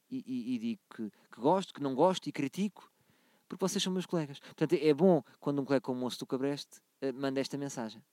E, 0.10 0.24
e- 0.26 0.56
e 0.56 0.60
digo 0.60 0.82
que, 0.96 1.10
que 1.32 1.40
gosto, 1.42 1.74
que 1.74 1.82
não 1.82 1.96
gosto 1.96 2.28
e 2.28 2.32
critico, 2.32 2.92
porque 3.48 3.64
vocês 3.66 3.84
são 3.84 3.92
meus 3.92 4.06
colegas. 4.06 4.40
Portanto, 4.40 4.74
é 4.74 4.94
bom 4.94 5.24
quando 5.40 5.62
um 5.62 5.66
colega 5.66 5.82
como 5.82 6.00
o 6.00 6.02
Moço 6.02 6.20
do 6.20 6.26
Cabreste 6.26 6.82
eh, 7.02 7.12
manda 7.12 7.40
esta 7.40 7.58
mensagem. 7.58 8.04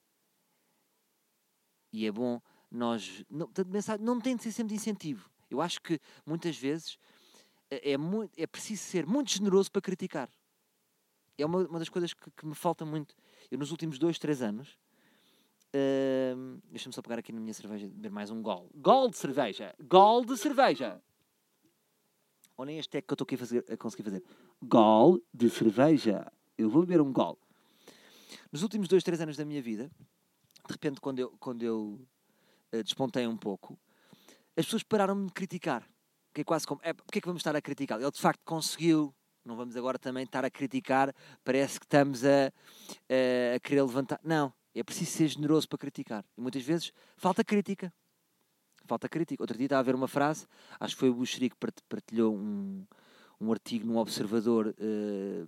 E 1.91 2.05
é 2.05 2.11
bom 2.11 2.41
nós. 2.71 3.23
Não, 3.29 3.45
portanto, 3.47 3.69
mensagem, 3.69 4.05
não 4.05 4.19
tem 4.19 4.35
de 4.35 4.43
ser 4.43 4.51
sempre 4.51 4.69
de 4.69 4.75
incentivo. 4.75 5.29
Eu 5.49 5.61
acho 5.61 5.81
que 5.81 5.99
muitas 6.25 6.57
vezes 6.57 6.97
eh, 7.69 7.91
é, 7.91 7.97
muito, 7.97 8.31
é 8.37 8.47
preciso 8.47 8.83
ser 8.83 9.05
muito 9.05 9.31
generoso 9.31 9.71
para 9.71 9.81
criticar. 9.81 10.29
É 11.37 11.45
uma, 11.45 11.67
uma 11.67 11.79
das 11.79 11.89
coisas 11.89 12.13
que, 12.13 12.31
que 12.31 12.45
me 12.45 12.55
falta 12.55 12.85
muito. 12.85 13.15
Eu, 13.51 13.57
nos 13.57 13.71
últimos 13.71 13.99
dois, 13.99 14.17
três 14.17 14.41
anos, 14.41 14.77
hum, 16.35 16.59
deixa-me 16.69 16.93
só 16.93 17.01
pegar 17.01 17.19
aqui 17.19 17.31
na 17.33 17.39
minha 17.39 17.53
cerveja, 17.53 17.87
beber 17.87 18.11
mais 18.11 18.31
um 18.31 18.41
gol. 18.41 18.69
Gol 18.75 19.09
de 19.09 19.17
cerveja! 19.17 19.75
Gol 19.83 20.23
de 20.25 20.37
cerveja! 20.37 21.01
Ou 22.57 22.65
nem 22.65 22.79
este 22.79 22.97
é 22.97 23.01
que 23.01 23.11
eu 23.11 23.15
estou 23.15 23.25
aqui 23.25 23.35
a, 23.35 23.37
fazer, 23.37 23.65
a 23.69 23.77
conseguir 23.77 24.03
fazer. 24.03 24.23
Gol 24.63 25.21
de 25.33 25.49
cerveja! 25.49 26.31
Eu 26.57 26.69
vou 26.69 26.85
beber 26.85 27.01
um 27.01 27.11
gol. 27.11 27.37
Nos 28.51 28.63
últimos 28.63 28.87
dois, 28.87 29.03
três 29.03 29.19
anos 29.19 29.35
da 29.35 29.43
minha 29.43 29.61
vida, 29.61 29.91
de 30.65 30.71
repente, 30.71 31.01
quando 31.01 31.19
eu, 31.19 31.31
quando 31.39 31.63
eu 31.63 31.99
eh, 32.71 32.81
despontei 32.81 33.27
um 33.27 33.37
pouco, 33.37 33.77
as 34.55 34.65
pessoas 34.65 34.83
pararam-me 34.83 35.27
de 35.27 35.33
criticar. 35.33 35.87
Que 36.33 36.41
é 36.41 36.43
quase 36.43 36.65
como, 36.65 36.81
é, 36.83 36.93
porque 36.93 37.19
é 37.19 37.21
que 37.21 37.27
vamos 37.27 37.41
estar 37.41 37.55
a 37.55 37.61
criticar? 37.61 37.99
Ele 37.99 38.11
de 38.11 38.19
facto 38.19 38.41
conseguiu, 38.43 39.13
não 39.43 39.55
vamos 39.55 39.75
agora 39.75 39.99
também 39.99 40.23
estar 40.23 40.43
a 40.43 40.49
criticar, 40.49 41.13
parece 41.43 41.79
que 41.79 41.85
estamos 41.85 42.23
a, 42.25 42.47
a, 42.47 43.55
a 43.55 43.59
querer 43.59 43.81
levantar. 43.83 44.19
Não, 44.23 44.53
é 44.73 44.83
preciso 44.83 45.11
ser 45.11 45.27
generoso 45.27 45.67
para 45.67 45.77
criticar. 45.77 46.25
E 46.37 46.41
muitas 46.41 46.63
vezes 46.63 46.91
falta 47.17 47.43
crítica. 47.43 47.93
Falta 48.85 49.09
crítica. 49.09 49.43
Outro 49.43 49.57
dia 49.57 49.65
estava 49.65 49.79
a 49.81 49.83
ver 49.83 49.95
uma 49.95 50.07
frase, 50.07 50.47
acho 50.79 50.95
que 50.95 50.99
foi 50.99 51.09
o 51.09 51.13
Buxeri 51.13 51.49
que 51.49 51.55
part- 51.57 51.81
partilhou 51.89 52.35
um, 52.35 52.85
um 53.39 53.51
artigo 53.51 53.85
no 53.85 53.97
Observador 53.97 54.75
eh, 54.77 55.45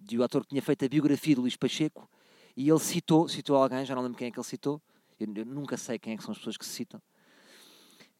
de 0.00 0.18
o 0.18 0.22
ator 0.22 0.42
que 0.42 0.50
tinha 0.50 0.62
feito 0.62 0.84
a 0.84 0.88
biografia 0.88 1.34
de 1.34 1.40
Luís 1.40 1.56
Pacheco 1.56 2.08
e 2.56 2.68
ele 2.68 2.78
citou, 2.78 3.28
citou 3.28 3.56
alguém, 3.56 3.84
já 3.84 3.94
não 3.94 4.02
lembro 4.02 4.16
quem 4.16 4.28
é 4.28 4.30
que 4.30 4.38
ele 4.38 4.46
citou, 4.46 4.80
eu, 5.18 5.26
eu 5.34 5.44
nunca 5.44 5.76
sei 5.76 5.98
quem 5.98 6.14
é 6.14 6.16
que 6.16 6.22
são 6.22 6.32
as 6.32 6.38
pessoas 6.38 6.56
que 6.56 6.64
se 6.64 6.72
citam, 6.72 7.02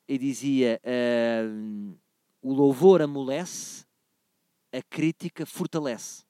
e 0.09 0.19
dizia: 0.19 0.81
ahm, 0.85 1.95
o 2.43 2.53
louvor 2.53 3.03
amolece, 3.03 3.85
a 4.73 4.83
crítica 4.83 5.45
fortalece. 5.45 6.25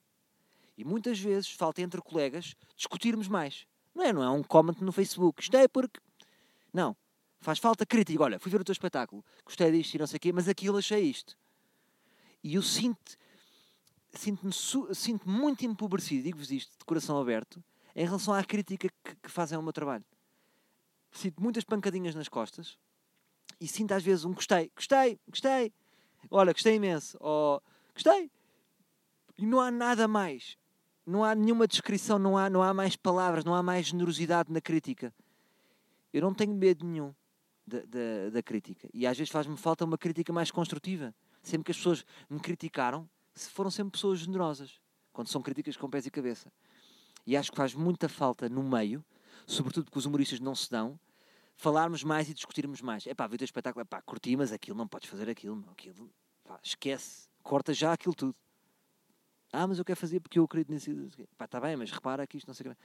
E 0.78 0.84
muitas 0.84 1.18
vezes 1.18 1.50
falta 1.50 1.82
entre 1.82 2.00
colegas 2.00 2.54
discutirmos 2.76 3.28
mais. 3.28 3.66
Não 3.94 4.04
é? 4.04 4.12
Não 4.12 4.22
é 4.22 4.30
um 4.30 4.42
comment 4.42 4.76
no 4.80 4.92
Facebook. 4.92 5.42
Isto 5.42 5.56
é 5.56 5.66
porque. 5.66 6.00
Não. 6.72 6.96
Faz 7.40 7.58
falta 7.58 7.86
crítica. 7.86 8.22
Olha, 8.22 8.38
fui 8.38 8.50
ver 8.50 8.60
o 8.60 8.64
teu 8.64 8.72
espetáculo, 8.72 9.24
gostei 9.44 9.70
disto 9.70 9.94
e 9.94 9.98
não 9.98 10.06
sei 10.06 10.16
o 10.16 10.20
quê, 10.20 10.32
mas 10.32 10.48
aquilo 10.48 10.78
achei 10.78 11.02
isto. 11.02 11.36
E 12.46 12.54
eu 12.54 12.62
sinto. 12.62 13.18
Sinto-me 14.12 14.52
sinto 14.94 15.28
muito 15.28 15.66
empobrecido, 15.66 16.22
digo-vos 16.22 16.52
isto 16.52 16.78
de 16.78 16.84
coração 16.84 17.20
aberto, 17.20 17.62
em 17.94 18.04
relação 18.06 18.32
à 18.32 18.42
crítica 18.44 18.88
que, 18.88 19.16
que 19.16 19.28
fazem 19.28 19.56
ao 19.56 19.62
meu 19.62 19.72
trabalho. 19.72 20.04
Sinto 21.10 21.42
muitas 21.42 21.64
pancadinhas 21.64 22.14
nas 22.14 22.28
costas 22.28 22.78
e 23.60 23.66
sinto 23.66 23.92
às 23.92 24.02
vezes 24.02 24.24
um 24.24 24.32
gostei, 24.32 24.70
gostei, 24.76 25.18
gostei, 25.28 25.72
olha, 26.30 26.52
gostei 26.52 26.76
imenso, 26.76 27.18
ou 27.20 27.60
gostei. 27.92 28.30
E 29.36 29.44
não 29.44 29.60
há 29.60 29.70
nada 29.70 30.06
mais. 30.06 30.56
Não 31.04 31.24
há 31.24 31.34
nenhuma 31.34 31.66
descrição, 31.66 32.16
não 32.16 32.38
há, 32.38 32.48
não 32.48 32.62
há 32.62 32.72
mais 32.72 32.94
palavras, 32.94 33.44
não 33.44 33.56
há 33.56 33.62
mais 33.62 33.88
generosidade 33.88 34.52
na 34.52 34.60
crítica. 34.60 35.12
Eu 36.12 36.22
não 36.22 36.32
tenho 36.32 36.54
medo 36.54 36.86
nenhum 36.86 37.12
da, 37.66 37.80
da, 37.80 38.30
da 38.32 38.42
crítica. 38.42 38.88
E 38.94 39.04
às 39.04 39.18
vezes 39.18 39.32
faz-me 39.32 39.56
falta 39.56 39.84
uma 39.84 39.98
crítica 39.98 40.32
mais 40.32 40.50
construtiva. 40.50 41.12
Sempre 41.46 41.66
que 41.66 41.70
as 41.70 41.76
pessoas 41.76 42.04
me 42.28 42.40
criticaram, 42.40 43.08
foram 43.36 43.70
sempre 43.70 43.92
pessoas 43.92 44.18
generosas. 44.18 44.80
Quando 45.12 45.28
são 45.28 45.40
críticas 45.40 45.76
com 45.76 45.88
pés 45.88 46.04
e 46.04 46.10
cabeça. 46.10 46.52
E 47.24 47.36
acho 47.36 47.52
que 47.52 47.56
faz 47.56 47.72
muita 47.72 48.08
falta 48.08 48.48
no 48.48 48.64
meio, 48.64 49.04
sobretudo 49.46 49.84
porque 49.84 49.98
os 50.00 50.06
humoristas 50.06 50.40
não 50.40 50.56
se 50.56 50.68
dão, 50.68 50.98
falarmos 51.54 52.02
mais 52.02 52.28
e 52.28 52.34
discutirmos 52.34 52.82
mais. 52.82 53.06
É 53.06 53.14
pá, 53.14 53.28
vi 53.28 53.36
o 53.36 53.38
teu 53.38 53.44
espetáculo, 53.44 53.82
é 53.82 53.84
pá, 53.84 54.02
curti, 54.02 54.34
mas 54.34 54.50
aquilo 54.50 54.76
não 54.76 54.88
podes 54.88 55.08
fazer 55.08 55.30
aquilo, 55.30 55.64
aquilo, 55.70 56.10
pá, 56.42 56.58
esquece, 56.60 57.28
corta 57.44 57.72
já 57.72 57.92
aquilo 57.92 58.14
tudo. 58.14 58.34
Ah, 59.52 59.68
mas 59.68 59.78
eu 59.78 59.84
quero 59.84 60.00
fazer 60.00 60.18
porque 60.18 60.40
eu 60.40 60.44
acredito 60.44 60.72
nisso. 60.72 60.90
Pá, 61.38 61.44
está 61.44 61.60
bem, 61.60 61.76
mas 61.76 61.92
repara 61.92 62.26
que 62.26 62.36
isto 62.38 62.48
não 62.48 62.54
sei 62.54 62.66
o 62.66 62.74
que. 62.74 62.80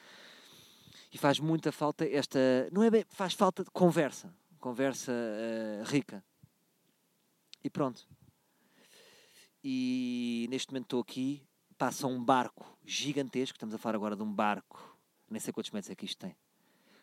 E 1.12 1.17
faz 1.17 1.39
muita 1.39 1.71
falta 1.71 2.08
esta. 2.08 2.39
Não 2.71 2.84
é 2.84 2.91
bem. 2.91 3.06
Faz 3.10 3.34
falta 3.34 3.63
de 3.63 3.71
conversa. 3.71 4.32
Conversa 4.60 5.12
eh, 5.12 5.82
rica. 5.84 6.24
E 7.63 7.69
pronto. 7.71 8.08
E 9.63 10.47
neste 10.50 10.71
momento 10.71 10.86
estou 10.86 11.02
aqui. 11.02 11.43
Passa 11.78 12.08
um 12.08 12.24
barco 12.24 12.78
gigantesco. 12.86 13.56
Estamos 13.56 13.76
a 13.76 13.78
falar 13.78 13.95
agora 13.95 14.15
de 14.15 14.24
um 14.24 14.32
barco. 14.32 14.97
Nem 15.30 15.39
sei 15.39 15.54
quantos 15.54 15.71
metros 15.71 15.89
é 15.89 15.95
que 15.95 16.06
isto 16.06 16.19
tem. 16.19 16.36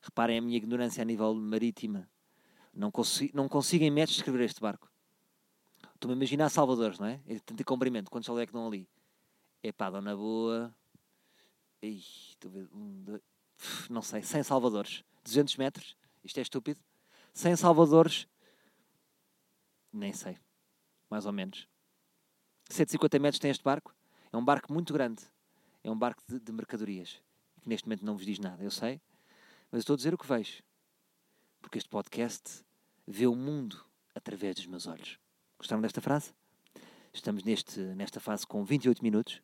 Reparem 0.02 0.38
a 0.38 0.42
minha 0.42 0.56
ignorância 0.56 1.02
a 1.02 1.04
nível 1.04 1.34
marítima. 1.34 2.08
Não 2.72 2.90
consigo, 2.90 3.36
não 3.36 3.48
consigo 3.48 3.84
em 3.84 3.90
metros 3.90 4.16
descrever 4.16 4.44
este 4.44 4.60
barco. 4.60 4.90
Estou-me 5.94 6.14
a 6.14 6.16
imaginar 6.16 6.48
Salvadores, 6.48 6.98
não 6.98 7.06
é? 7.06 7.20
É 7.26 7.38
tanto 7.40 7.64
comprimento. 7.64 8.10
Quantos 8.10 8.28
é 8.38 8.46
que 8.46 8.52
dão 8.52 8.66
ali? 8.66 8.88
É 9.62 9.72
pá, 9.72 9.90
dão 9.90 10.00
na 10.00 10.14
boa. 10.14 10.72
Ih, 11.82 11.96
estou 11.96 12.50
a 12.50 12.54
ver. 12.54 12.68
Um, 12.72 13.02
dois, 13.02 13.22
não 13.90 14.02
sei, 14.02 14.22
100 14.22 14.44
Salvadores. 14.44 15.04
200 15.24 15.56
metros. 15.56 15.96
Isto 16.22 16.38
é 16.38 16.42
estúpido. 16.42 16.80
100 17.34 17.56
Salvadores. 17.56 18.28
Nem 19.92 20.12
sei. 20.12 20.38
Mais 21.10 21.26
ou 21.26 21.32
menos. 21.32 21.66
150 22.68 23.18
metros 23.18 23.38
tem 23.38 23.50
este 23.50 23.64
barco. 23.64 23.94
É 24.32 24.36
um 24.36 24.44
barco 24.44 24.72
muito 24.72 24.92
grande. 24.92 25.22
É 25.82 25.90
um 25.90 25.98
barco 25.98 26.22
de, 26.28 26.38
de 26.38 26.52
mercadorias. 26.52 27.20
Que 27.62 27.68
neste 27.68 27.86
momento 27.86 28.04
não 28.04 28.16
vos 28.16 28.26
diz 28.26 28.38
nada, 28.38 28.62
eu 28.62 28.70
sei. 28.70 29.00
Mas 29.70 29.78
eu 29.78 29.80
estou 29.80 29.94
a 29.94 29.96
dizer 29.96 30.14
o 30.14 30.18
que 30.18 30.26
vejo. 30.26 30.62
Porque 31.60 31.78
este 31.78 31.88
podcast 31.88 32.64
vê 33.06 33.26
o 33.26 33.34
mundo 33.34 33.84
através 34.14 34.56
dos 34.56 34.66
meus 34.66 34.86
olhos. 34.86 35.18
Gostaram 35.58 35.82
desta 35.82 36.00
frase? 36.00 36.32
Estamos 37.12 37.42
neste, 37.42 37.80
nesta 37.80 38.20
fase 38.20 38.46
com 38.46 38.64
28 38.64 39.02
minutos 39.02 39.42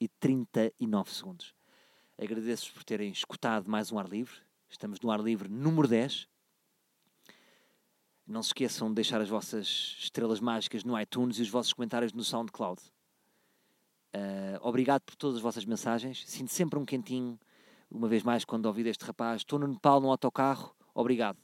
e 0.00 0.08
39 0.08 1.10
segundos. 1.12 1.54
Agradeço-vos 2.18 2.72
por 2.72 2.84
terem 2.84 3.10
escutado 3.12 3.70
mais 3.70 3.92
um 3.92 3.98
ar 3.98 4.08
livre. 4.08 4.34
Estamos 4.68 5.00
no 5.00 5.10
ar 5.10 5.20
livre 5.20 5.48
número 5.48 5.86
10. 5.86 6.28
Não 8.26 8.42
se 8.42 8.50
esqueçam 8.50 8.88
de 8.88 8.94
deixar 8.94 9.20
as 9.20 9.28
vossas 9.28 9.96
estrelas 9.98 10.40
mágicas 10.40 10.84
no 10.84 10.98
iTunes 10.98 11.38
e 11.38 11.42
os 11.42 11.48
vossos 11.48 11.72
comentários 11.72 12.12
no 12.12 12.22
SoundCloud. 12.22 12.80
Ah, 14.12 14.58
obrigado 14.60 15.02
por 15.02 15.16
todas 15.16 15.36
as 15.36 15.42
vossas 15.42 15.64
mensagens. 15.64 16.24
Sinto 16.26 16.52
sempre 16.52 16.78
um 16.78 16.84
quentinho, 16.84 17.38
uma 17.90 18.08
vez 18.08 18.22
mais, 18.22 18.44
quando 18.44 18.66
ouvi 18.66 18.84
deste 18.84 19.04
rapaz. 19.04 19.40
Estou 19.40 19.58
no 19.58 19.66
Nepal, 19.66 20.00
num 20.00 20.10
autocarro. 20.10 20.74
Obrigado. 20.94 21.38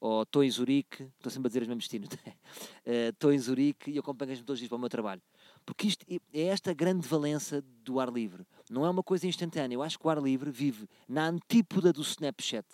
Ou 0.00 0.22
estou 0.22 0.42
em 0.42 0.50
Zurique. 0.50 1.02
Estou 1.02 1.30
sempre 1.30 1.48
a 1.48 1.50
dizer 1.50 1.62
os 1.62 1.68
mesmos 1.68 1.84
destinos. 1.84 2.08
Ah, 2.86 3.10
Estou 3.10 3.32
em 3.32 3.38
Zurique 3.38 3.90
e 3.90 3.98
acompanho-me 3.98 4.38
todos 4.38 4.54
os 4.54 4.58
dias 4.60 4.68
para 4.68 4.76
o 4.76 4.80
meu 4.80 4.88
trabalho. 4.88 5.20
Porque 5.66 5.86
isto 5.86 6.04
é 6.32 6.44
esta 6.44 6.72
grande 6.72 7.06
valença 7.06 7.62
do 7.84 8.00
ar 8.00 8.10
livre. 8.10 8.46
Não 8.70 8.86
é 8.86 8.90
uma 8.90 9.02
coisa 9.02 9.26
instantânea. 9.26 9.76
Eu 9.76 9.82
acho 9.82 9.98
que 9.98 10.06
o 10.06 10.10
ar 10.10 10.20
livre 10.20 10.50
vive 10.50 10.88
na 11.06 11.28
antípoda 11.28 11.92
do 11.92 12.00
Snapchat. 12.00 12.66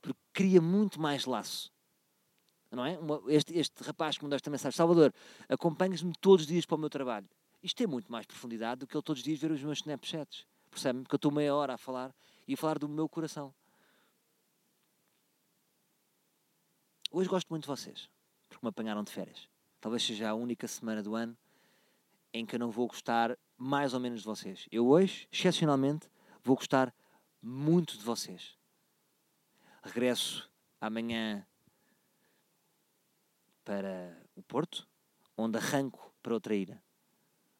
Porque 0.00 0.20
cria 0.32 0.60
muito 0.62 1.00
mais 1.00 1.26
laço. 1.26 1.72
Não 2.70 2.84
é? 2.84 2.98
Este, 3.28 3.58
este 3.58 3.82
rapaz 3.82 4.16
que 4.16 4.24
mandou 4.24 4.36
esta 4.36 4.50
mensagem, 4.50 4.76
Salvador, 4.76 5.12
acompanhas-me 5.48 6.12
todos 6.20 6.42
os 6.42 6.46
dias 6.46 6.64
para 6.64 6.76
o 6.76 6.78
meu 6.78 6.88
trabalho. 6.88 7.28
Isto 7.62 7.78
tem 7.78 7.86
muito 7.86 8.10
mais 8.10 8.26
profundidade 8.26 8.80
do 8.80 8.86
que 8.86 8.96
ele 8.96 9.02
todos 9.02 9.20
os 9.20 9.24
dias 9.24 9.38
ver 9.38 9.50
os 9.50 9.62
meus 9.62 9.78
Snapchats. 9.78 10.46
Percebe-me? 10.70 11.02
Porque 11.02 11.14
eu 11.14 11.18
estou 11.18 11.32
meia 11.32 11.54
hora 11.54 11.74
a 11.74 11.78
falar 11.78 12.14
e 12.46 12.54
a 12.54 12.56
falar 12.56 12.78
do 12.78 12.88
meu 12.88 13.08
coração. 13.08 13.52
Hoje 17.10 17.28
gosto 17.28 17.48
muito 17.48 17.64
de 17.64 17.68
vocês, 17.68 18.08
porque 18.48 18.64
me 18.64 18.68
apanharam 18.68 19.02
de 19.02 19.10
férias. 19.10 19.48
Talvez 19.80 20.04
seja 20.04 20.30
a 20.30 20.34
única 20.34 20.68
semana 20.68 21.02
do 21.02 21.16
ano 21.16 21.36
em 22.32 22.46
que 22.46 22.54
eu 22.54 22.58
não 22.60 22.70
vou 22.70 22.86
gostar 22.86 23.36
mais 23.58 23.92
ou 23.94 24.00
menos 24.00 24.20
de 24.20 24.26
vocês. 24.26 24.68
Eu 24.70 24.86
hoje, 24.86 25.26
excepcionalmente, 25.32 26.08
vou 26.44 26.54
gostar 26.54 26.94
muito 27.42 27.98
de 27.98 28.04
vocês. 28.04 28.56
regresso 29.82 30.48
amanhã 30.80 31.44
para 33.70 34.20
o 34.34 34.42
Porto, 34.42 34.84
onde 35.36 35.56
arranco 35.56 36.12
para 36.20 36.34
outra 36.34 36.56
ilha. 36.56 36.82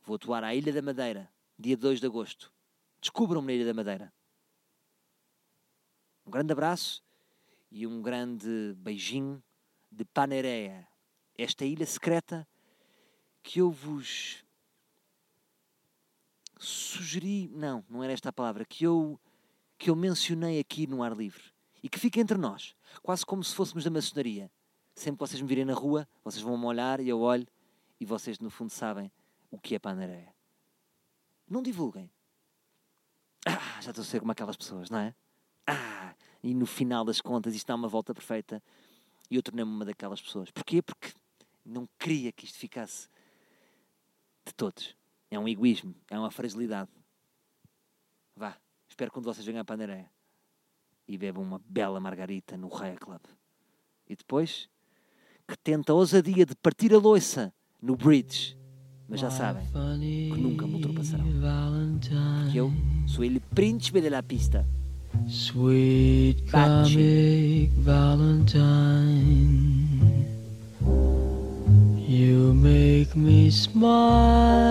Vou 0.03 0.17
atuar 0.17 0.43
à 0.43 0.53
Ilha 0.53 0.73
da 0.73 0.83
Madeira, 0.83 1.33
dia 1.57 1.77
2 1.77 2.01
de 2.01 2.07
agosto. 2.07 2.53
Descubram-me 3.01 3.47
na 3.47 3.53
Ilha 3.53 3.65
da 3.65 3.73
Madeira. 3.73 4.13
Um 6.27 6.31
grande 6.33 6.51
abraço 6.51 7.01
e 7.71 7.87
um 7.87 8.03
grande 8.03 8.75
beijinho 8.79 9.41
de 9.89 10.05
Panereia, 10.05 10.89
esta 11.39 11.65
ilha 11.65 11.87
secreta 11.87 12.45
que 13.41 13.61
eu 13.61 13.71
vos 13.71 14.45
sugeri, 16.59 17.47
não, 17.55 17.85
não 17.89 18.03
era 18.03 18.13
esta 18.13 18.31
a 18.31 18.33
palavra, 18.33 18.65
que 18.65 18.83
eu, 18.83 19.17
que 19.79 19.89
eu 19.89 19.95
mencionei 19.95 20.59
aqui 20.59 20.89
no 20.89 21.05
ar 21.05 21.17
livre 21.17 21.53
e 21.81 21.89
que 21.89 22.01
fica 22.01 22.19
entre 22.19 22.37
nós, 22.37 22.75
quase 23.01 23.25
como 23.25 23.45
se 23.45 23.55
fôssemos 23.55 23.85
da 23.85 23.91
maçonaria. 23.91 24.51
Sempre 25.01 25.17
que 25.17 25.31
vocês 25.31 25.41
me 25.41 25.49
virem 25.49 25.65
na 25.65 25.73
rua, 25.73 26.07
vocês 26.23 26.43
vão-me 26.43 26.67
olhar 26.67 27.01
e 27.01 27.09
eu 27.09 27.21
olho 27.21 27.49
e 27.99 28.05
vocês 28.05 28.39
no 28.39 28.51
fundo 28.51 28.69
sabem 28.69 29.11
o 29.51 29.59
que 29.59 29.75
é 29.75 29.79
Pandareia. 29.79 30.31
Não 31.49 31.63
divulguem. 31.63 32.11
Ah, 33.47 33.81
já 33.81 33.93
estou 33.93 34.03
a 34.03 34.05
ser 34.05 34.21
como 34.21 34.31
aquelas 34.31 34.59
pessoas, 34.59 34.91
não 34.91 34.99
é? 34.99 35.15
Ah, 35.67 36.15
e 36.43 36.53
no 36.53 36.67
final 36.67 37.03
das 37.03 37.19
contas 37.19 37.55
isto 37.55 37.67
dá 37.67 37.77
uma 37.77 37.89
volta 37.89 38.13
perfeita 38.13 38.63
e 39.31 39.37
eu 39.37 39.43
tornei-me 39.43 39.71
uma 39.71 39.87
daquelas 39.87 40.21
pessoas. 40.21 40.51
Porquê? 40.51 40.83
Porque 40.83 41.15
não 41.65 41.89
queria 41.99 42.31
que 42.31 42.45
isto 42.45 42.59
ficasse 42.59 43.09
de 44.45 44.53
todos. 44.53 44.95
É 45.31 45.39
um 45.39 45.49
egoísmo, 45.49 45.95
é 46.11 46.19
uma 46.19 46.31
fragilidade. 46.31 46.91
Vá, 48.37 48.55
espero 48.87 49.11
que 49.11 49.19
de 49.19 49.25
vocês 49.25 49.47
venha 49.47 49.63
à 49.63 49.65
Pandareia 49.65 50.13
e 51.09 51.17
beba 51.17 51.41
uma 51.41 51.59
bela 51.65 51.99
margarita 51.99 52.55
no 52.59 52.69
Raya 52.69 52.99
Club. 52.99 53.23
E 54.07 54.15
depois, 54.15 54.69
que 55.51 55.59
tenta 55.59 55.93
a 55.93 55.97
ousadia 55.97 56.47
de 56.47 56.55
partir 56.55 56.95
a 56.95 56.99
loiça 56.99 57.53
no 57.83 57.97
bridge. 57.97 58.57
Mas 59.09 59.21
já 59.21 59.31
sabem 59.31 59.67
que 59.67 60.41
nunca 60.41 60.65
me 60.67 60.75
ultrapassarão. 60.75 61.25
Porque 62.45 62.61
eu 62.61 62.73
sou 63.07 63.25
ele 63.25 63.41
príncipe 63.41 64.01
de 64.01 64.09
la 64.09 64.23
pista. 64.23 64.65
Sweet 65.27 66.45
comic 66.53 67.73
Valentine, 67.79 69.19
you 72.09 72.55
make 72.55 73.17
me 73.17 73.51
smile 73.51 74.71